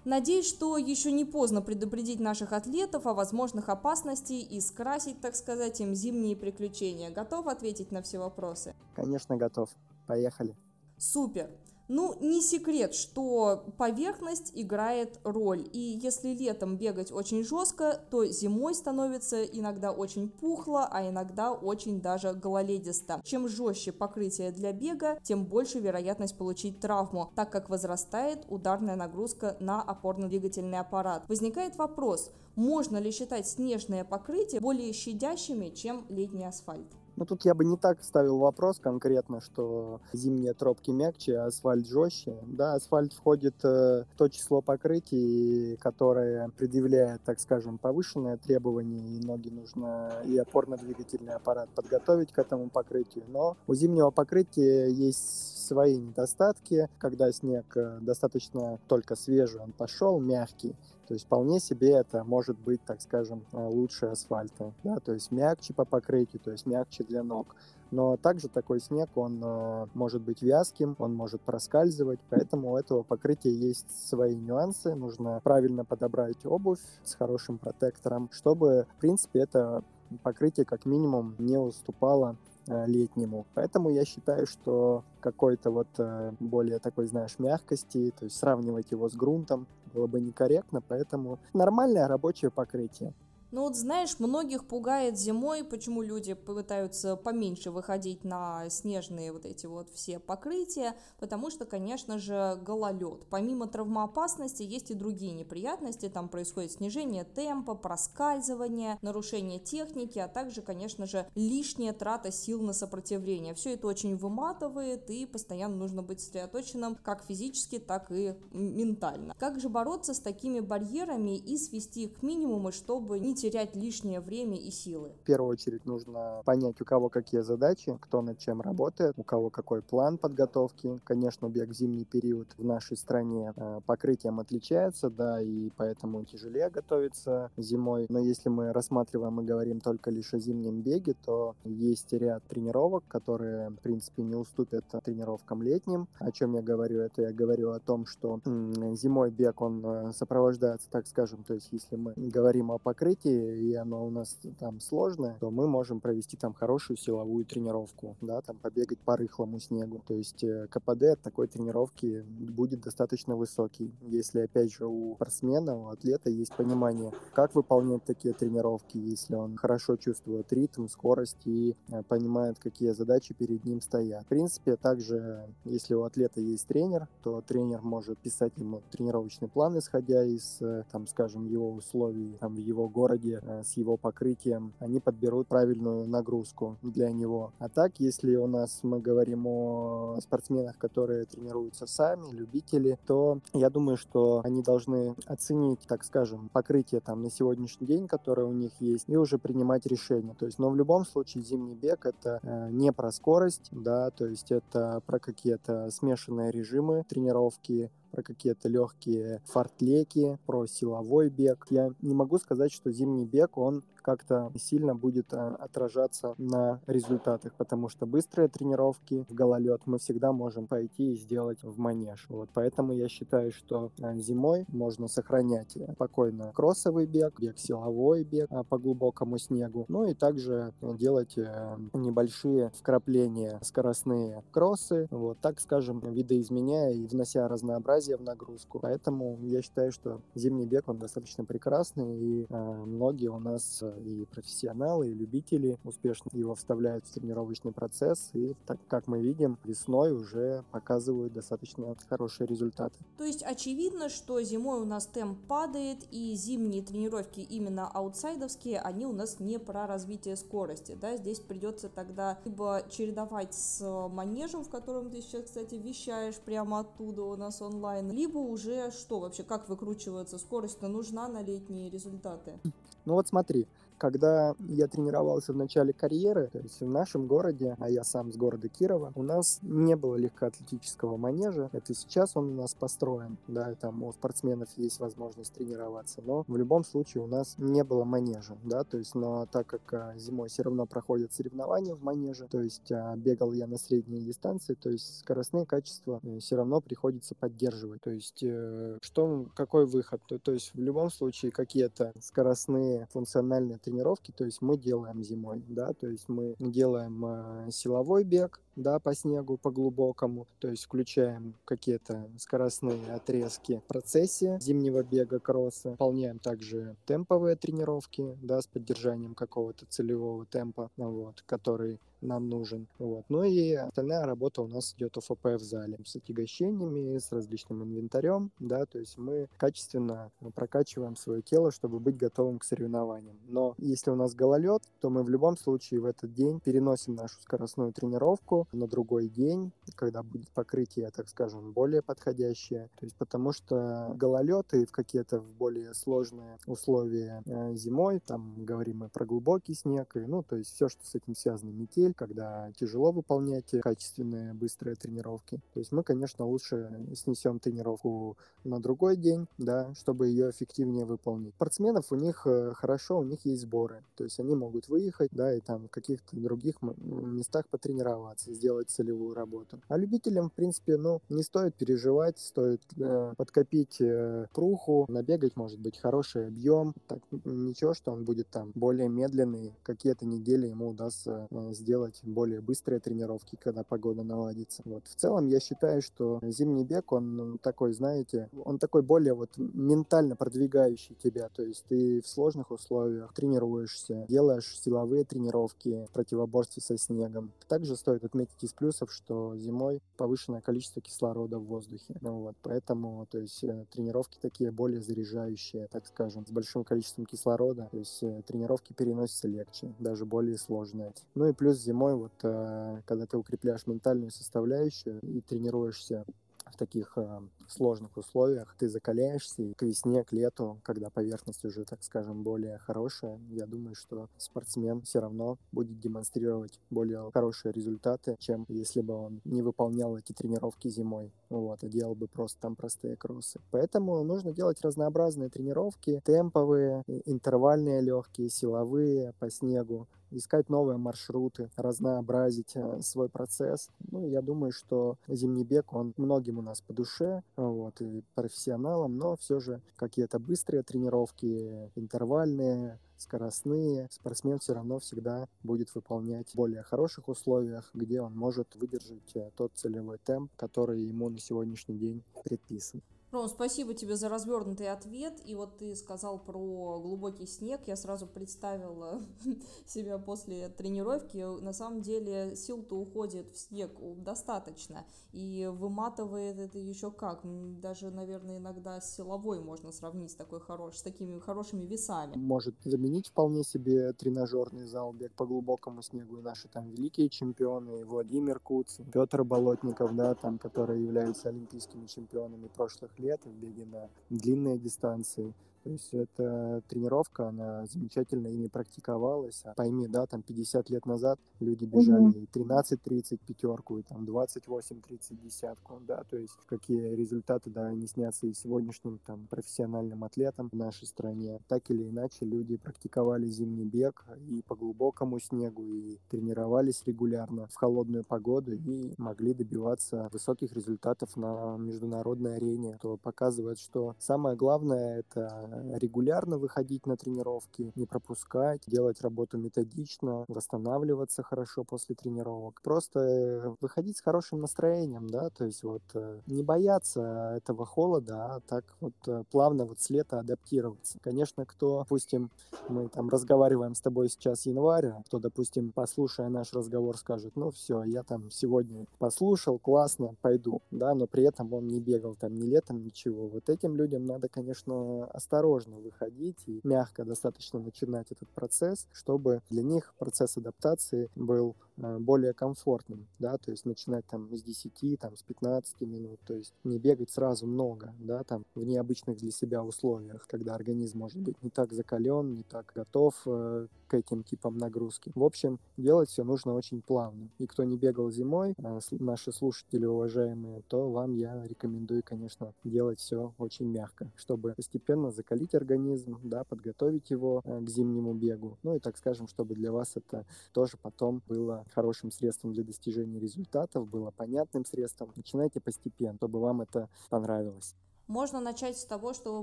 Надеюсь, 0.04 0.46
что 0.46 0.76
еще 0.76 1.10
не 1.10 1.24
поздно 1.24 1.62
предупредить 1.62 2.20
наших 2.20 2.52
атлетов 2.52 3.06
о 3.06 3.14
возможных 3.14 3.68
опасностях 3.68 4.50
и 4.52 4.60
скрасить, 4.60 5.20
так 5.20 5.34
сказать, 5.34 5.80
им 5.80 5.94
зимние 5.94 6.36
приключения. 6.36 7.10
Готов 7.10 7.48
ответить 7.48 7.90
на 7.90 8.02
все 8.02 8.18
вопросы? 8.18 8.74
Конечно, 8.94 9.36
готов. 9.36 9.70
Поехали. 10.06 10.54
Супер. 10.96 11.50
Ну, 11.88 12.16
не 12.20 12.40
секрет, 12.40 12.94
что 12.94 13.64
поверхность 13.78 14.50
играет 14.54 15.20
роль. 15.22 15.68
И 15.72 15.78
если 16.02 16.30
летом 16.34 16.76
бегать 16.76 17.12
очень 17.12 17.44
жестко, 17.44 18.00
то 18.10 18.24
зимой 18.26 18.74
становится 18.74 19.44
иногда 19.44 19.92
очень 19.92 20.28
пухло, 20.28 20.88
а 20.90 21.08
иногда 21.08 21.52
очень 21.52 22.00
даже 22.00 22.32
гололедисто. 22.32 23.20
Чем 23.24 23.48
жестче 23.48 23.92
покрытие 23.92 24.50
для 24.50 24.72
бега, 24.72 25.20
тем 25.22 25.44
больше 25.44 25.78
вероятность 25.78 26.36
получить 26.36 26.80
травму, 26.80 27.30
так 27.36 27.50
как 27.50 27.68
возрастает 27.68 28.44
ударная 28.48 28.96
нагрузка 28.96 29.56
на 29.60 29.80
опорно-двигательный 29.80 30.78
аппарат. 30.78 31.24
Возникает 31.28 31.76
вопрос, 31.76 32.32
можно 32.56 32.96
ли 32.96 33.12
считать 33.12 33.46
снежное 33.46 34.02
покрытие 34.04 34.60
более 34.60 34.92
щадящими, 34.92 35.68
чем 35.68 36.04
летний 36.08 36.46
асфальт? 36.46 36.88
Ну, 37.16 37.24
тут 37.24 37.44
я 37.46 37.54
бы 37.54 37.64
не 37.64 37.76
так 37.76 38.02
ставил 38.04 38.38
вопрос 38.38 38.78
конкретно, 38.78 39.40
что 39.40 40.00
зимние 40.12 40.52
тропки 40.52 40.90
мягче, 40.90 41.38
а 41.38 41.46
асфальт 41.46 41.86
жестче. 41.86 42.36
Да, 42.46 42.74
асфальт 42.74 43.14
входит 43.14 43.54
э, 43.64 44.04
в 44.04 44.18
то 44.18 44.28
число 44.28 44.60
покрытий, 44.60 45.76
которое 45.80 46.50
предъявляет, 46.50 47.22
так 47.24 47.40
скажем, 47.40 47.78
повышенное 47.78 48.36
требование, 48.36 49.18
и 49.18 49.24
ноги 49.24 49.48
нужно, 49.48 50.22
и 50.26 50.36
опорно-двигательный 50.36 51.34
аппарат 51.34 51.70
подготовить 51.74 52.32
к 52.32 52.38
этому 52.38 52.68
покрытию. 52.68 53.24
Но 53.28 53.56
у 53.66 53.74
зимнего 53.74 54.10
покрытия 54.10 54.88
есть 54.88 55.66
свои 55.66 55.96
недостатки, 55.96 56.88
когда 56.98 57.32
снег 57.32 57.64
э, 57.76 57.98
достаточно 58.02 58.78
только 58.88 59.16
свежий, 59.16 59.60
он 59.60 59.72
пошел, 59.72 60.20
мягкий, 60.20 60.76
то 61.06 61.14
есть 61.14 61.26
вполне 61.26 61.60
себе 61.60 61.90
это 61.92 62.24
может 62.24 62.58
быть, 62.58 62.80
так 62.84 63.00
скажем, 63.00 63.44
э, 63.52 63.56
лучше 63.56 64.06
асфальта, 64.06 64.72
да, 64.84 64.98
то 64.98 65.12
есть 65.12 65.30
мягче 65.30 65.72
по 65.72 65.84
покрытию, 65.84 66.40
то 66.40 66.50
есть 66.50 66.66
мягче 66.66 67.04
для 67.04 67.22
ног. 67.22 67.54
Но 67.92 68.16
также 68.16 68.48
такой 68.48 68.80
снег, 68.80 69.08
он 69.14 69.40
э, 69.42 69.86
может 69.94 70.20
быть 70.22 70.42
вязким, 70.42 70.96
он 70.98 71.14
может 71.14 71.40
проскальзывать, 71.42 72.18
поэтому 72.30 72.72
у 72.72 72.76
этого 72.76 73.02
покрытия 73.02 73.52
есть 73.52 74.08
свои 74.08 74.34
нюансы. 74.34 74.94
Нужно 74.94 75.40
правильно 75.44 75.84
подобрать 75.84 76.44
обувь 76.44 76.80
с 77.04 77.14
хорошим 77.14 77.58
протектором, 77.58 78.28
чтобы, 78.32 78.86
в 78.96 79.00
принципе, 79.00 79.40
это 79.40 79.84
покрытие 80.22 80.66
как 80.66 80.84
минимум 80.84 81.36
не 81.38 81.58
уступало 81.58 82.36
летнему. 82.66 83.46
Поэтому 83.54 83.90
я 83.90 84.04
считаю, 84.04 84.46
что 84.46 85.04
какой-то 85.20 85.70
вот 85.70 85.88
э, 85.98 86.32
более 86.40 86.78
такой, 86.78 87.06
знаешь, 87.06 87.38
мягкости, 87.38 88.12
то 88.18 88.24
есть 88.24 88.36
сравнивать 88.36 88.90
его 88.90 89.08
с 89.08 89.14
грунтом 89.14 89.66
было 89.92 90.06
бы 90.06 90.20
некорректно, 90.20 90.82
поэтому 90.86 91.38
нормальное 91.52 92.06
рабочее 92.06 92.50
покрытие. 92.50 93.14
Ну 93.56 93.62
вот 93.62 93.74
знаешь, 93.74 94.18
многих 94.18 94.66
пугает 94.66 95.16
зимой, 95.16 95.64
почему 95.64 96.02
люди 96.02 96.34
пытаются 96.34 97.16
поменьше 97.16 97.70
выходить 97.70 98.22
на 98.22 98.68
снежные 98.68 99.32
вот 99.32 99.46
эти 99.46 99.64
вот 99.64 99.88
все 99.94 100.18
покрытия, 100.18 100.94
потому 101.18 101.48
что, 101.48 101.64
конечно 101.64 102.18
же, 102.18 102.60
гололед. 102.60 103.24
Помимо 103.30 103.66
травмоопасности 103.66 104.62
есть 104.62 104.90
и 104.90 104.94
другие 104.94 105.32
неприятности, 105.32 106.10
там 106.10 106.28
происходит 106.28 106.72
снижение 106.72 107.24
темпа, 107.24 107.74
проскальзывание, 107.74 108.98
нарушение 109.00 109.58
техники, 109.58 110.18
а 110.18 110.28
также, 110.28 110.60
конечно 110.60 111.06
же, 111.06 111.26
лишняя 111.34 111.94
трата 111.94 112.30
сил 112.32 112.60
на 112.60 112.74
сопротивление. 112.74 113.54
Все 113.54 113.72
это 113.72 113.86
очень 113.86 114.18
выматывает 114.18 115.08
и 115.08 115.24
постоянно 115.24 115.76
нужно 115.76 116.02
быть 116.02 116.20
сосредоточенным 116.20 116.94
как 117.02 117.24
физически, 117.24 117.78
так 117.78 118.12
и 118.12 118.34
ментально. 118.52 119.34
Как 119.38 119.58
же 119.58 119.70
бороться 119.70 120.12
с 120.12 120.20
такими 120.20 120.60
барьерами 120.60 121.38
и 121.38 121.56
свести 121.56 122.04
их 122.04 122.16
к 122.18 122.22
минимуму, 122.22 122.70
чтобы 122.70 123.18
не 123.18 123.34
терять 123.50 123.76
лишнее 123.76 124.20
время 124.20 124.56
и 124.56 124.70
силы? 124.70 125.12
В 125.22 125.24
первую 125.24 125.50
очередь 125.50 125.86
нужно 125.86 126.42
понять, 126.44 126.80
у 126.80 126.84
кого 126.84 127.08
какие 127.08 127.42
задачи, 127.42 127.96
кто 128.00 128.22
над 128.22 128.38
чем 128.38 128.60
работает, 128.60 129.14
у 129.16 129.22
кого 129.22 129.50
какой 129.50 129.82
план 129.82 130.18
подготовки. 130.18 131.00
Конечно, 131.04 131.48
бег 131.48 131.70
в 131.70 131.72
зимний 131.72 132.04
период 132.04 132.48
в 132.58 132.64
нашей 132.64 132.96
стране 132.96 133.52
э, 133.56 133.80
покрытием 133.86 134.40
отличается, 134.40 135.10
да, 135.10 135.40
и 135.40 135.70
поэтому 135.76 136.24
тяжелее 136.24 136.70
готовиться 136.70 137.50
зимой. 137.56 138.06
Но 138.08 138.18
если 138.18 138.48
мы 138.48 138.72
рассматриваем 138.72 139.40
и 139.40 139.44
говорим 139.44 139.80
только 139.80 140.10
лишь 140.10 140.34
о 140.34 140.38
зимнем 140.38 140.82
беге, 140.82 141.14
то 141.24 141.54
есть 141.64 142.12
ряд 142.12 142.42
тренировок, 142.48 143.04
которые, 143.06 143.70
в 143.70 143.76
принципе, 143.76 144.22
не 144.22 144.34
уступят 144.34 144.84
тренировкам 145.04 145.62
летним. 145.62 146.08
О 146.18 146.32
чем 146.32 146.54
я 146.54 146.62
говорю? 146.62 147.00
Это 147.00 147.22
я 147.22 147.32
говорю 147.32 147.70
о 147.70 147.78
том, 147.78 148.06
что 148.06 148.40
зимой 148.44 149.30
бег, 149.30 149.60
он 149.60 149.84
э, 149.84 150.12
сопровождается, 150.12 150.88
так 150.90 151.06
скажем, 151.06 151.44
то 151.44 151.54
есть 151.54 151.68
если 151.70 151.96
мы 151.96 152.12
говорим 152.16 152.72
о 152.72 152.78
покрытии, 152.78 153.25
и 153.30 153.74
оно 153.74 154.06
у 154.06 154.10
нас 154.10 154.38
там 154.58 154.80
сложное, 154.80 155.36
то 155.40 155.50
мы 155.50 155.68
можем 155.68 156.00
провести 156.00 156.36
там 156.36 156.54
хорошую 156.54 156.96
силовую 156.96 157.44
тренировку, 157.44 158.16
да, 158.20 158.40
там 158.40 158.56
побегать 158.56 158.98
по 159.00 159.16
рыхлому 159.16 159.60
снегу. 159.60 160.02
То 160.06 160.14
есть 160.14 160.42
э, 160.44 160.66
КПД 160.70 161.02
от 161.12 161.22
такой 161.22 161.48
тренировки 161.48 162.22
будет 162.22 162.80
достаточно 162.80 163.36
высокий. 163.36 163.92
Если, 164.02 164.40
опять 164.40 164.72
же, 164.72 164.86
у 164.86 165.14
спортсмена, 165.16 165.76
у 165.76 165.88
атлета 165.88 166.30
есть 166.30 166.54
понимание, 166.56 167.12
как 167.32 167.54
выполнять 167.54 168.04
такие 168.04 168.34
тренировки, 168.34 168.98
если 168.98 169.34
он 169.34 169.56
хорошо 169.56 169.96
чувствует 169.96 170.52
ритм, 170.52 170.88
скорость 170.88 171.46
и 171.46 171.76
э, 171.90 172.02
понимает, 172.04 172.58
какие 172.58 172.90
задачи 172.90 173.34
перед 173.34 173.64
ним 173.64 173.80
стоят. 173.80 174.24
В 174.24 174.28
принципе, 174.28 174.76
также, 174.76 175.46
если 175.64 175.94
у 175.94 176.02
атлета 176.02 176.40
есть 176.40 176.66
тренер, 176.66 177.08
то 177.22 177.40
тренер 177.40 177.82
может 177.82 178.18
писать 178.18 178.52
ему 178.56 178.82
тренировочный 178.90 179.48
план, 179.48 179.78
исходя 179.78 180.24
из, 180.24 180.58
э, 180.60 180.84
там, 180.90 181.06
скажем, 181.06 181.46
его 181.46 181.72
условий 181.72 182.36
там, 182.40 182.54
в 182.54 182.58
его 182.58 182.88
городе, 182.88 183.15
дороге 183.16 183.40
э, 183.42 183.62
с 183.64 183.76
его 183.76 183.96
покрытием, 183.96 184.72
они 184.78 185.00
подберут 185.00 185.48
правильную 185.48 186.08
нагрузку 186.08 186.78
для 186.82 187.10
него. 187.10 187.52
А 187.58 187.68
так, 187.68 187.92
если 187.98 188.36
у 188.36 188.46
нас 188.46 188.80
мы 188.82 189.00
говорим 189.00 189.46
о 189.46 190.18
спортсменах, 190.20 190.78
которые 190.78 191.24
тренируются 191.24 191.86
сами, 191.86 192.32
любители, 192.32 192.98
то 193.06 193.38
я 193.52 193.70
думаю, 193.70 193.96
что 193.96 194.40
они 194.44 194.62
должны 194.62 195.14
оценить, 195.26 195.80
так 195.86 196.04
скажем, 196.04 196.48
покрытие 196.52 197.00
там 197.00 197.22
на 197.22 197.30
сегодняшний 197.30 197.86
день, 197.86 198.06
которое 198.06 198.44
у 198.44 198.52
них 198.52 198.72
есть, 198.80 199.04
и 199.08 199.16
уже 199.16 199.38
принимать 199.38 199.86
решение. 199.86 200.34
То 200.34 200.46
есть, 200.46 200.58
но 200.58 200.70
в 200.70 200.76
любом 200.76 201.04
случае 201.04 201.42
зимний 201.42 201.74
бег 201.74 202.06
это 202.06 202.40
э, 202.42 202.70
не 202.70 202.92
про 202.92 203.12
скорость, 203.12 203.68
да, 203.70 204.10
то 204.10 204.26
есть 204.26 204.52
это 204.52 205.02
про 205.06 205.18
какие-то 205.18 205.90
смешанные 205.90 206.50
режимы 206.50 207.04
тренировки, 207.08 207.90
про 208.16 208.22
какие-то 208.22 208.70
легкие 208.70 209.42
фортлеки, 209.44 210.38
про 210.46 210.66
силовой 210.66 211.28
бег. 211.28 211.66
Я 211.68 211.90
не 212.00 212.14
могу 212.14 212.38
сказать, 212.38 212.72
что 212.72 212.90
зимний 212.90 213.26
бег, 213.26 213.58
он 213.58 213.84
как-то 214.06 214.52
сильно 214.56 214.94
будет 214.94 215.34
а, 215.34 215.56
отражаться 215.56 216.36
на 216.38 216.80
результатах, 216.86 217.52
потому 217.54 217.88
что 217.88 218.06
быстрые 218.06 218.48
тренировки 218.48 219.26
в 219.28 219.34
гололед 219.34 219.82
мы 219.84 219.98
всегда 219.98 220.30
можем 220.30 220.68
пойти 220.68 221.14
и 221.14 221.16
сделать 221.16 221.58
в 221.64 221.76
манеж. 221.76 222.26
Вот, 222.28 222.48
поэтому 222.54 222.92
я 222.92 223.08
считаю, 223.08 223.50
что 223.50 223.90
а, 224.00 224.14
зимой 224.14 224.64
можно 224.68 225.08
сохранять 225.08 225.76
спокойно 225.94 226.52
кроссовый 226.54 227.06
бег, 227.06 227.40
бег 227.40 227.58
силовой 227.58 228.22
бег 228.22 228.48
по 228.68 228.78
глубокому 228.78 229.38
снегу, 229.38 229.86
ну 229.88 230.04
и 230.04 230.14
также 230.14 230.72
делать 230.80 231.36
э, 231.36 231.76
небольшие 231.92 232.70
вкрапления 232.78 233.58
скоростные 233.62 234.44
кроссы, 234.52 235.08
вот 235.10 235.38
так 235.40 235.58
скажем, 235.58 235.98
видоизменяя 235.98 236.92
и 236.92 237.06
внося 237.08 237.48
разнообразие 237.48 238.16
в 238.18 238.22
нагрузку. 238.22 238.78
Поэтому 238.80 239.40
я 239.42 239.62
считаю, 239.62 239.90
что 239.90 240.20
зимний 240.36 240.66
бег 240.66 240.88
он 240.88 240.98
достаточно 240.98 241.44
прекрасный 241.44 242.16
и 242.16 242.46
э, 242.48 242.72
многие 242.84 243.28
у 243.28 243.40
нас 243.40 243.82
и 243.98 244.24
профессионалы, 244.26 245.08
и 245.08 245.14
любители 245.14 245.78
успешно 245.84 246.30
его 246.32 246.54
вставляют 246.54 247.06
в 247.06 247.12
тренировочный 247.12 247.72
процесс, 247.72 248.30
и 248.32 248.54
так 248.66 248.78
как 248.88 249.06
мы 249.06 249.20
видим, 249.20 249.58
весной 249.64 250.12
уже 250.12 250.64
показывают 250.70 251.32
достаточно 251.32 251.94
хорошие 252.08 252.46
результаты. 252.46 252.96
То 253.18 253.24
есть 253.24 253.42
очевидно, 253.42 254.08
что 254.08 254.40
зимой 254.42 254.80
у 254.80 254.84
нас 254.84 255.06
темп 255.06 255.38
падает, 255.46 255.98
и 256.10 256.34
зимние 256.34 256.82
тренировки 256.82 257.40
именно 257.40 257.88
аутсайдовские, 257.88 258.80
они 258.80 259.06
у 259.06 259.12
нас 259.12 259.40
не 259.40 259.58
про 259.58 259.86
развитие 259.86 260.36
скорости, 260.36 260.96
да, 261.00 261.16
здесь 261.16 261.40
придется 261.40 261.88
тогда 261.88 262.38
либо 262.44 262.82
чередовать 262.90 263.54
с 263.54 264.08
манежем, 264.08 264.64
в 264.64 264.68
котором 264.68 265.10
ты 265.10 265.20
сейчас, 265.20 265.44
кстати, 265.44 265.74
вещаешь 265.74 266.36
прямо 266.36 266.80
оттуда 266.80 267.22
у 267.22 267.36
нас 267.36 267.62
онлайн, 267.62 268.10
либо 268.10 268.38
уже 268.38 268.90
что 268.90 269.20
вообще, 269.20 269.42
как 269.42 269.68
выкручивается 269.68 270.38
скорость-то 270.38 270.88
нужна 270.88 271.28
на 271.28 271.42
летние 271.42 271.90
результаты? 271.90 272.58
Ну 273.04 273.14
вот 273.14 273.28
смотри, 273.28 273.66
когда 273.98 274.54
я 274.68 274.88
тренировался 274.88 275.52
в 275.52 275.56
начале 275.56 275.92
карьеры, 275.92 276.48
то 276.52 276.58
есть 276.58 276.80
в 276.80 276.88
нашем 276.88 277.26
городе, 277.26 277.76
а 277.80 277.90
я 277.90 278.04
сам 278.04 278.32
с 278.32 278.36
города 278.36 278.68
Кирова, 278.68 279.12
у 279.14 279.22
нас 279.22 279.58
не 279.62 279.96
было 279.96 280.16
легкоатлетического 280.16 281.16
манежа. 281.16 281.70
Это 281.72 281.94
сейчас 281.94 282.36
он 282.36 282.50
у 282.50 282.62
нас 282.62 282.74
построен, 282.74 283.38
да, 283.48 283.72
и 283.72 283.74
там 283.74 284.02
у 284.02 284.12
спортсменов 284.12 284.68
есть 284.76 285.00
возможность 285.00 285.52
тренироваться, 285.54 286.22
но 286.24 286.44
в 286.46 286.56
любом 286.56 286.84
случае 286.84 287.24
у 287.24 287.26
нас 287.26 287.54
не 287.58 287.84
было 287.84 288.04
манежа, 288.04 288.56
да, 288.64 288.84
то 288.84 288.98
есть, 288.98 289.14
но 289.14 289.46
так 289.46 289.66
как 289.66 289.92
а, 289.92 290.14
зимой 290.16 290.48
все 290.48 290.62
равно 290.62 290.86
проходят 290.86 291.32
соревнования 291.32 291.94
в 291.94 292.02
манеже, 292.02 292.46
то 292.48 292.60
есть 292.60 292.90
а, 292.92 293.16
бегал 293.16 293.52
я 293.52 293.66
на 293.66 293.78
средней 293.78 294.20
дистанции, 294.20 294.74
то 294.74 294.90
есть 294.90 295.18
скоростные 295.20 295.66
качества 295.66 296.20
э, 296.22 296.38
все 296.38 296.56
равно 296.56 296.80
приходится 296.80 297.34
поддерживать. 297.34 298.02
То 298.02 298.10
есть, 298.10 298.42
э, 298.42 298.98
что, 299.00 299.46
какой 299.54 299.86
выход? 299.86 300.20
То, 300.26 300.38
то 300.38 300.52
есть, 300.52 300.72
в 300.74 300.78
любом 300.78 301.10
случае 301.10 301.52
какие-то 301.52 302.12
скоростные 302.20 303.08
функциональные 303.12 303.78
тренировки, 303.86 304.32
то 304.32 304.44
есть 304.44 304.60
мы 304.62 304.76
делаем 304.76 305.22
зимой, 305.22 305.62
да, 305.68 305.92
то 305.92 306.08
есть 306.08 306.28
мы 306.28 306.56
делаем 306.58 307.24
э, 307.24 307.70
силовой 307.70 308.24
бег, 308.24 308.60
да, 308.76 308.98
по 308.98 309.14
снегу, 309.14 309.56
по 309.56 309.70
глубокому, 309.70 310.46
то 310.58 310.68
есть 310.68 310.84
включаем 310.84 311.54
какие-то 311.64 312.28
скоростные 312.38 313.12
отрезки 313.12 313.80
в 313.84 313.88
процессе 313.88 314.58
зимнего 314.60 315.02
бега 315.02 315.40
кросса, 315.40 315.90
выполняем 315.90 316.38
также 316.38 316.96
темповые 317.06 317.56
тренировки, 317.56 318.36
да, 318.42 318.60
с 318.60 318.66
поддержанием 318.66 319.34
какого-то 319.34 319.86
целевого 319.86 320.46
темпа, 320.46 320.90
вот, 320.96 321.42
который 321.46 321.98
нам 322.20 322.48
нужен. 322.48 322.86
Вот. 322.98 323.24
Ну 323.28 323.44
и 323.44 323.72
остальная 323.72 324.24
работа 324.24 324.62
у 324.62 324.66
нас 324.66 324.94
идет 324.94 325.16
ОФП 325.16 325.44
в 325.44 325.62
зале 325.62 325.98
с 326.04 326.16
отягощениями, 326.16 327.18
с 327.18 327.30
различным 327.32 327.84
инвентарем, 327.84 328.50
да, 328.58 328.86
то 328.86 328.98
есть 328.98 329.18
мы 329.18 329.48
качественно 329.56 330.30
прокачиваем 330.54 331.16
свое 331.16 331.42
тело, 331.42 331.70
чтобы 331.70 332.00
быть 332.00 332.16
готовым 332.16 332.58
к 332.58 332.64
соревнованиям. 332.64 333.36
Но 333.48 333.74
если 333.78 334.10
у 334.10 334.16
нас 334.16 334.34
гололед, 334.34 334.82
то 335.00 335.10
мы 335.10 335.22
в 335.22 335.28
любом 335.28 335.56
случае 335.56 336.00
в 336.00 336.04
этот 336.04 336.32
день 336.32 336.60
переносим 336.60 337.14
нашу 337.14 337.40
скоростную 337.40 337.92
тренировку 337.92 338.65
на 338.72 338.86
другой 338.86 339.28
день, 339.28 339.72
когда 339.94 340.22
будет 340.22 340.48
покрытие, 340.50 341.10
так 341.10 341.28
скажем, 341.28 341.72
более 341.72 342.02
подходящее. 342.02 342.88
То 342.98 343.06
есть 343.06 343.16
потому 343.16 343.52
что 343.52 344.12
гололед 344.16 344.72
и 344.74 344.86
в 344.86 344.92
какие-то 344.92 345.40
более 345.58 345.94
сложные 345.94 346.58
условия 346.66 347.42
э, 347.46 347.74
зимой, 347.74 348.20
там 348.20 348.64
говорим 348.64 348.98
мы 348.98 349.08
про 349.08 349.24
глубокий 349.24 349.74
снег, 349.74 350.16
и, 350.16 350.20
ну, 350.20 350.42
то 350.42 350.56
есть 350.56 350.74
все, 350.74 350.88
что 350.88 351.04
с 351.04 351.14
этим 351.14 351.34
связано, 351.34 351.70
метель, 351.70 352.14
когда 352.14 352.72
тяжело 352.72 353.12
выполнять 353.12 353.70
качественные 353.82 354.54
быстрые 354.54 354.96
тренировки. 354.96 355.60
То 355.74 355.80
есть 355.80 355.92
мы, 355.92 356.02
конечно, 356.02 356.46
лучше 356.46 357.06
снесем 357.14 357.58
тренировку 357.58 358.36
на 358.64 358.80
другой 358.80 359.16
день, 359.16 359.46
да, 359.58 359.94
чтобы 359.94 360.28
ее 360.28 360.50
эффективнее 360.50 361.04
выполнить. 361.04 361.54
Спортсменов 361.54 362.12
у 362.12 362.16
них 362.16 362.46
э, 362.46 362.72
хорошо, 362.74 363.18
у 363.18 363.24
них 363.24 363.44
есть 363.44 363.62
сборы, 363.62 364.04
то 364.16 364.24
есть 364.24 364.38
они 364.40 364.54
могут 364.54 364.88
выехать, 364.88 365.30
да, 365.32 365.54
и 365.54 365.60
там 365.60 365.86
в 365.86 365.90
каких-то 365.90 366.36
других 366.36 366.76
местах 366.82 367.68
потренироваться, 367.68 368.52
сделать 368.56 368.90
целевую 368.90 369.34
работу. 369.34 369.80
А 369.88 369.96
любителям, 369.96 370.50
в 370.50 370.52
принципе, 370.52 370.96
ну, 370.96 371.20
не 371.28 371.42
стоит 371.42 371.74
переживать, 371.74 372.38
стоит 372.38 372.82
э, 372.98 373.34
подкопить 373.36 374.00
э, 374.00 374.46
пруху, 374.52 375.06
набегать, 375.08 375.56
может 375.56 375.78
быть, 375.78 375.98
хороший 375.98 376.48
объем, 376.48 376.94
так 377.06 377.20
ничего, 377.44 377.94
что 377.94 378.12
он 378.12 378.24
будет 378.24 378.48
там 378.48 378.72
более 378.74 379.08
медленный, 379.08 379.74
какие-то 379.82 380.26
недели 380.26 380.66
ему 380.66 380.88
удастся 380.88 381.46
э, 381.50 381.72
сделать 381.72 382.20
более 382.22 382.60
быстрые 382.60 383.00
тренировки, 383.00 383.56
когда 383.56 383.84
погода 383.84 384.22
наладится. 384.22 384.82
Вот. 384.84 385.06
В 385.06 385.14
целом, 385.14 385.46
я 385.46 385.60
считаю, 385.60 386.02
что 386.02 386.40
зимний 386.42 386.84
бег, 386.84 387.12
он 387.12 387.58
такой, 387.62 387.92
знаете, 387.92 388.48
он 388.64 388.78
такой 388.78 389.02
более 389.02 389.34
вот 389.34 389.50
ментально 389.56 390.36
продвигающий 390.36 391.16
тебя, 391.22 391.48
то 391.54 391.62
есть 391.62 391.84
ты 391.88 392.20
в 392.22 392.26
сложных 392.26 392.70
условиях 392.70 393.32
тренируешься, 393.34 394.26
делаешь 394.28 394.78
силовые 394.78 395.24
тренировки 395.24 396.06
в 396.08 396.12
противоборстве 396.12 396.82
со 396.82 396.96
снегом. 396.96 397.52
Также 397.68 397.96
стоит 397.96 398.24
отметить 398.24 398.45
из 398.60 398.72
плюсов, 398.72 399.12
что 399.12 399.56
зимой 399.56 400.02
повышенное 400.16 400.60
количество 400.60 401.02
кислорода 401.02 401.58
в 401.58 401.64
воздухе. 401.64 402.14
Ну, 402.20 402.40
вот, 402.40 402.56
поэтому 402.62 403.26
то 403.30 403.38
есть, 403.38 403.62
э, 403.64 403.86
тренировки 403.90 404.38
такие 404.40 404.70
более 404.70 405.00
заряжающие, 405.00 405.86
так 405.88 406.06
скажем, 406.06 406.46
с 406.46 406.50
большим 406.50 406.84
количеством 406.84 407.26
кислорода. 407.26 407.88
То 407.90 407.98
есть 407.98 408.22
э, 408.22 408.42
тренировки 408.46 408.92
переносятся 408.92 409.48
легче, 409.48 409.94
даже 409.98 410.24
более 410.24 410.58
сложные. 410.58 411.12
Ну 411.34 411.48
и 411.48 411.52
плюс 411.52 411.78
зимой, 411.78 412.14
вот, 412.14 412.32
э, 412.42 413.02
когда 413.06 413.26
ты 413.26 413.36
укрепляешь 413.36 413.86
ментальную 413.86 414.30
составляющую 414.30 415.20
и 415.20 415.40
тренируешься 415.40 416.24
в 416.70 416.76
таких 416.76 417.12
э, 417.16 417.40
сложных 417.68 418.16
условиях 418.16 418.74
ты 418.78 418.88
закаляешься, 418.88 419.62
и 419.62 419.74
к 419.74 419.82
весне, 419.82 420.24
к 420.24 420.32
лету, 420.32 420.78
когда 420.82 421.10
поверхность 421.10 421.64
уже, 421.64 421.84
так 421.84 422.02
скажем, 422.02 422.42
более 422.42 422.78
хорошая, 422.78 423.38
я 423.50 423.66
думаю, 423.66 423.94
что 423.94 424.28
спортсмен 424.36 425.02
все 425.02 425.20
равно 425.20 425.58
будет 425.72 425.98
демонстрировать 426.00 426.80
более 426.90 427.30
хорошие 427.32 427.72
результаты, 427.72 428.36
чем 428.38 428.66
если 428.68 429.00
бы 429.00 429.14
он 429.14 429.40
не 429.44 429.62
выполнял 429.62 430.16
эти 430.16 430.32
тренировки 430.32 430.88
зимой, 430.88 431.32
вот, 431.48 431.82
а 431.82 431.88
делал 431.88 432.14
бы 432.14 432.26
просто 432.26 432.60
там 432.60 432.76
простые 432.76 433.16
кроссы. 433.16 433.60
Поэтому 433.70 434.22
нужно 434.24 434.52
делать 434.52 434.80
разнообразные 434.82 435.48
тренировки, 435.48 436.20
темповые, 436.24 437.02
интервальные 437.06 438.00
легкие, 438.00 438.48
силовые 438.48 439.32
по 439.38 439.50
снегу, 439.50 440.06
искать 440.30 440.68
новые 440.68 440.98
маршруты, 440.98 441.70
разнообразить 441.76 442.72
э, 442.74 443.00
свой 443.02 443.28
процесс. 443.28 443.88
Ну, 444.10 444.26
я 444.28 444.42
думаю, 444.42 444.72
что 444.72 445.16
зимний 445.28 445.64
бег, 445.64 445.92
он 445.92 446.14
многим 446.16 446.58
у 446.58 446.62
нас 446.62 446.80
по 446.80 446.92
душе, 446.92 447.42
вот, 447.56 448.00
и 448.00 448.22
профессионалам, 448.34 449.16
но 449.16 449.36
все 449.36 449.60
же 449.60 449.80
какие-то 449.96 450.38
быстрые 450.38 450.82
тренировки, 450.82 451.90
интервальные, 451.94 452.98
скоростные, 453.16 454.08
спортсмен 454.10 454.58
все 454.58 454.74
равно 454.74 454.98
всегда 454.98 455.48
будет 455.62 455.94
выполнять 455.94 456.50
в 456.50 456.54
более 456.54 456.82
хороших 456.82 457.28
условиях, 457.28 457.90
где 457.94 458.20
он 458.20 458.36
может 458.36 458.74
выдержать 458.74 459.34
э, 459.34 459.50
тот 459.56 459.72
целевой 459.74 460.18
темп, 460.18 460.50
который 460.56 461.00
ему 461.02 461.28
на 461.28 461.38
сегодняшний 461.38 461.96
день 461.96 462.22
предписан. 462.44 463.02
Ром, 463.32 463.48
спасибо 463.48 463.92
тебе 463.92 464.16
за 464.16 464.28
развернутый 464.28 464.88
ответ. 464.88 465.40
И 465.44 465.56
вот 465.56 465.78
ты 465.78 465.96
сказал 465.96 466.38
про 466.38 467.00
глубокий 467.00 467.46
снег. 467.46 467.80
Я 467.86 467.96
сразу 467.96 468.26
представила 468.26 469.20
себя 469.86 470.18
после 470.18 470.68
тренировки. 470.68 471.38
На 471.60 471.72
самом 471.72 472.02
деле 472.02 472.54
сил-то 472.54 472.96
уходит 472.96 473.52
в 473.52 473.58
снег 473.58 473.90
достаточно. 474.18 475.04
И 475.32 475.68
выматывает 475.70 476.58
это 476.58 476.78
еще 476.78 477.10
как. 477.10 477.40
Даже, 477.80 478.10
наверное, 478.10 478.58
иногда 478.58 479.00
силовой 479.00 479.60
можно 479.60 479.90
сравнить 479.90 480.30
с, 480.30 480.34
такой 480.36 480.60
хорош, 480.60 480.96
с 480.96 481.02
такими 481.02 481.38
хорошими 481.40 481.84
весами. 481.84 482.36
Может 482.36 482.76
заменить 482.84 483.28
вполне 483.28 483.64
себе 483.64 484.12
тренажерный 484.12 484.86
зал, 484.86 485.12
бег 485.12 485.32
по 485.34 485.46
глубокому 485.46 486.00
снегу. 486.00 486.38
И 486.38 486.42
наши 486.42 486.68
там 486.68 486.88
великие 486.90 487.28
чемпионы, 487.28 488.04
Владимир 488.04 488.60
Куц, 488.60 488.98
Петр 489.12 489.42
Болотников, 489.42 490.14
да, 490.14 490.34
там, 490.34 490.58
которые 490.58 491.02
являются 491.02 491.48
олимпийскими 491.48 492.06
чемпионами 492.06 492.68
прошлых 492.68 493.18
лет 493.18 493.25
в 493.44 493.52
беге 493.52 493.84
на 493.84 494.08
длинные 494.30 494.78
дистанции. 494.78 495.52
То 495.86 495.92
есть 495.92 496.12
эта 496.12 496.82
тренировка, 496.88 497.50
она 497.50 497.86
замечательно 497.86 498.48
ими 498.48 498.66
практиковалась. 498.66 499.62
А 499.64 499.72
пойми, 499.74 500.08
да, 500.08 500.26
там 500.26 500.42
50 500.42 500.90
лет 500.90 501.06
назад 501.06 501.38
люди 501.60 501.84
бежали 501.84 502.24
угу. 502.24 502.38
и 502.40 502.46
13-30 502.46 503.38
пятерку, 503.46 503.98
и 503.98 504.02
там 504.02 504.24
28-30 504.24 505.40
десятку, 505.40 506.00
да, 506.00 506.24
то 506.28 506.36
есть 506.36 506.54
какие 506.66 507.14
результаты, 507.14 507.70
да, 507.70 507.92
не 507.92 508.08
снятся 508.08 508.48
и 508.48 508.52
сегодняшним 508.52 509.20
там 509.24 509.46
профессиональным 509.46 510.24
атлетам 510.24 510.70
в 510.70 510.76
нашей 510.76 511.06
стране. 511.06 511.60
Так 511.68 511.88
или 511.92 512.08
иначе, 512.08 512.44
люди 512.44 512.76
практиковали 512.76 513.46
зимний 513.46 513.84
бег 513.84 514.24
и 514.48 514.62
по 514.66 514.74
глубокому 514.74 515.38
снегу, 515.38 515.84
и 515.84 516.18
тренировались 516.28 517.04
регулярно 517.06 517.68
в 517.68 517.76
холодную 517.76 518.24
погоду 518.24 518.72
и 518.72 519.14
могли 519.18 519.54
добиваться 519.54 520.28
высоких 520.32 520.72
результатов 520.72 521.36
на 521.36 521.76
международной 521.76 522.56
арене, 522.56 522.98
то 523.00 523.16
показывает, 523.16 523.78
что 523.78 524.16
самое 524.18 524.56
главное 524.56 525.20
это 525.20 525.75
регулярно 525.98 526.58
выходить 526.58 527.06
на 527.06 527.16
тренировки, 527.16 527.92
не 527.94 528.06
пропускать, 528.06 528.82
делать 528.86 529.20
работу 529.20 529.58
методично, 529.58 530.44
восстанавливаться 530.48 531.42
хорошо 531.42 531.84
после 531.84 532.14
тренировок. 532.14 532.80
Просто 532.82 533.20
э, 533.20 533.74
выходить 533.80 534.16
с 534.16 534.20
хорошим 534.20 534.60
настроением, 534.60 535.28
да, 535.28 535.50
то 535.50 535.64
есть 535.64 535.82
вот 535.82 536.02
э, 536.14 536.40
не 536.46 536.62
бояться 536.62 537.54
этого 537.56 537.84
холода, 537.84 538.54
а 538.54 538.60
так 538.60 538.84
вот 539.00 539.14
э, 539.26 539.44
плавно 539.50 539.84
вот 539.84 540.00
с 540.00 540.10
лета 540.10 540.40
адаптироваться. 540.40 541.18
Конечно, 541.20 541.66
кто, 541.66 542.00
допустим, 542.00 542.50
мы 542.88 543.08
там 543.08 543.28
разговариваем 543.28 543.94
с 543.94 544.00
тобой 544.00 544.28
сейчас 544.28 544.66
января, 544.66 545.22
кто, 545.26 545.38
допустим, 545.38 545.92
послушая 545.92 546.48
наш 546.48 546.72
разговор, 546.72 547.16
скажет, 547.16 547.52
ну 547.56 547.70
все, 547.70 548.02
я 548.02 548.22
там 548.22 548.50
сегодня 548.50 549.06
послушал, 549.18 549.78
классно, 549.78 550.34
пойду, 550.40 550.80
да, 550.90 551.14
но 551.14 551.26
при 551.26 551.44
этом 551.44 551.72
он 551.72 551.86
не 551.86 552.00
бегал 552.00 552.34
там 552.34 552.54
ни 552.54 552.64
летом, 552.64 553.02
ничего. 553.02 553.48
Вот 553.48 553.68
этим 553.68 553.96
людям 553.96 554.24
надо, 554.24 554.48
конечно, 554.48 555.24
осторожно 555.26 555.65
осторожно 555.66 555.98
выходить 555.98 556.58
и 556.66 556.80
мягко 556.84 557.24
достаточно 557.24 557.80
начинать 557.80 558.30
этот 558.30 558.48
процесс, 558.50 559.08
чтобы 559.12 559.62
для 559.68 559.82
них 559.82 560.14
процесс 560.18 560.56
адаптации 560.56 561.30
был 561.34 561.76
более 561.96 562.52
комфортным, 562.52 563.26
да, 563.38 563.56
то 563.58 563.70
есть 563.70 563.84
начинать 563.84 564.26
там 564.26 564.54
с 564.54 564.62
10, 564.62 565.18
там 565.18 565.36
с 565.36 565.42
15 565.42 566.00
минут, 566.02 566.40
то 566.46 566.54
есть 566.54 566.74
не 566.84 566.98
бегать 566.98 567.30
сразу 567.30 567.66
много, 567.66 568.14
да, 568.18 568.44
там 568.44 568.64
в 568.74 568.84
необычных 568.84 569.36
для 569.38 569.50
себя 569.50 569.82
условиях, 569.82 570.46
когда 570.46 570.74
организм 570.74 571.18
может 571.18 571.38
быть 571.38 571.62
не 571.62 571.70
так 571.70 571.92
закален, 571.92 572.54
не 572.54 572.62
так 572.62 572.92
готов 572.94 573.34
э, 573.46 573.86
к 574.08 574.14
этим 574.14 574.42
типам 574.42 574.76
нагрузки. 574.78 575.32
В 575.34 575.42
общем, 575.42 575.78
делать 575.96 576.28
все 576.28 576.44
нужно 576.44 576.74
очень 576.74 577.02
плавно. 577.02 577.48
И 577.58 577.66
кто 577.66 577.84
не 577.84 577.96
бегал 577.96 578.30
зимой, 578.30 578.74
э, 578.76 579.00
наши 579.10 579.52
слушатели 579.52 580.04
уважаемые, 580.04 580.82
то 580.88 581.10
вам 581.10 581.34
я 581.34 581.66
рекомендую, 581.66 582.22
конечно, 582.24 582.74
делать 582.84 583.18
все 583.18 583.52
очень 583.58 583.86
мягко, 583.86 584.30
чтобы 584.36 584.74
постепенно 584.74 585.30
закалить 585.30 585.74
организм, 585.74 586.38
да, 586.42 586.64
подготовить 586.64 587.30
его 587.30 587.62
э, 587.64 587.80
к 587.80 587.88
зимнему 587.88 588.34
бегу. 588.34 588.78
Ну 588.82 588.96
и, 588.96 588.98
так 589.00 589.16
скажем, 589.16 589.48
чтобы 589.48 589.74
для 589.74 589.92
вас 589.92 590.16
это 590.16 590.44
тоже 590.72 590.96
потом 591.00 591.42
было 591.48 591.85
хорошим 591.90 592.30
средством 592.30 592.72
для 592.72 592.84
достижения 592.84 593.38
результатов, 593.38 594.08
было 594.08 594.30
понятным 594.30 594.84
средством. 594.84 595.32
Начинайте 595.36 595.80
постепенно, 595.80 596.36
чтобы 596.36 596.60
вам 596.60 596.82
это 596.82 597.08
понравилось. 597.30 597.94
Можно 598.26 598.60
начать 598.60 598.98
с 598.98 599.04
того, 599.04 599.34
чтобы 599.34 599.62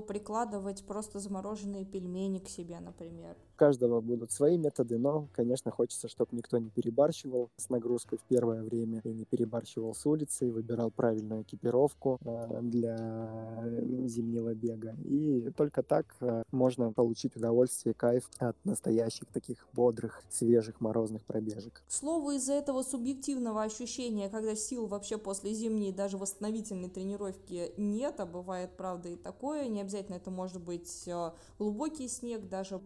прикладывать 0.00 0.84
просто 0.86 1.18
замороженные 1.18 1.84
пельмени 1.84 2.38
к 2.38 2.48
себе, 2.48 2.80
например. 2.80 3.36
Каждого 3.56 4.00
будут 4.00 4.32
свои 4.32 4.58
методы, 4.58 4.98
но, 4.98 5.28
конечно, 5.32 5.70
хочется, 5.70 6.08
чтобы 6.08 6.36
никто 6.36 6.58
не 6.58 6.70
перебарщивал 6.70 7.50
с 7.56 7.68
нагрузкой 7.68 8.18
в 8.18 8.22
первое 8.22 8.62
время 8.62 9.00
и 9.04 9.12
не 9.12 9.24
перебарщивал 9.24 9.94
с 9.94 10.04
улицы, 10.06 10.48
и 10.48 10.50
выбирал 10.50 10.90
правильную 10.90 11.42
экипировку 11.42 12.18
э, 12.24 12.60
для 12.62 13.62
зимнего 14.06 14.54
бега. 14.54 14.96
И 15.04 15.50
только 15.56 15.82
так 15.82 16.16
э, 16.20 16.42
можно 16.50 16.92
получить 16.92 17.36
удовольствие 17.36 17.94
кайф 17.94 18.28
от 18.38 18.56
настоящих 18.64 19.26
таких 19.28 19.66
бодрых, 19.72 20.22
свежих 20.30 20.80
морозных 20.80 21.22
пробежек. 21.24 21.82
К 21.86 21.92
слову, 21.92 22.32
из-за 22.32 22.54
этого 22.54 22.82
субъективного 22.82 23.62
ощущения, 23.62 24.28
когда 24.28 24.54
сил 24.54 24.86
вообще 24.86 25.18
после 25.18 25.54
зимней 25.54 25.92
даже 25.92 26.18
восстановительной 26.18 26.88
тренировки 26.88 27.72
нет, 27.76 28.18
а 28.18 28.26
бывает 28.26 28.76
правда, 28.76 29.10
и 29.10 29.16
такое. 29.16 29.68
Не 29.68 29.82
обязательно 29.82 30.16
это 30.16 30.30
может 30.30 30.60
быть 30.60 31.04
э, 31.06 31.32
глубокий 31.58 32.08
снег, 32.08 32.48
даже 32.48 32.78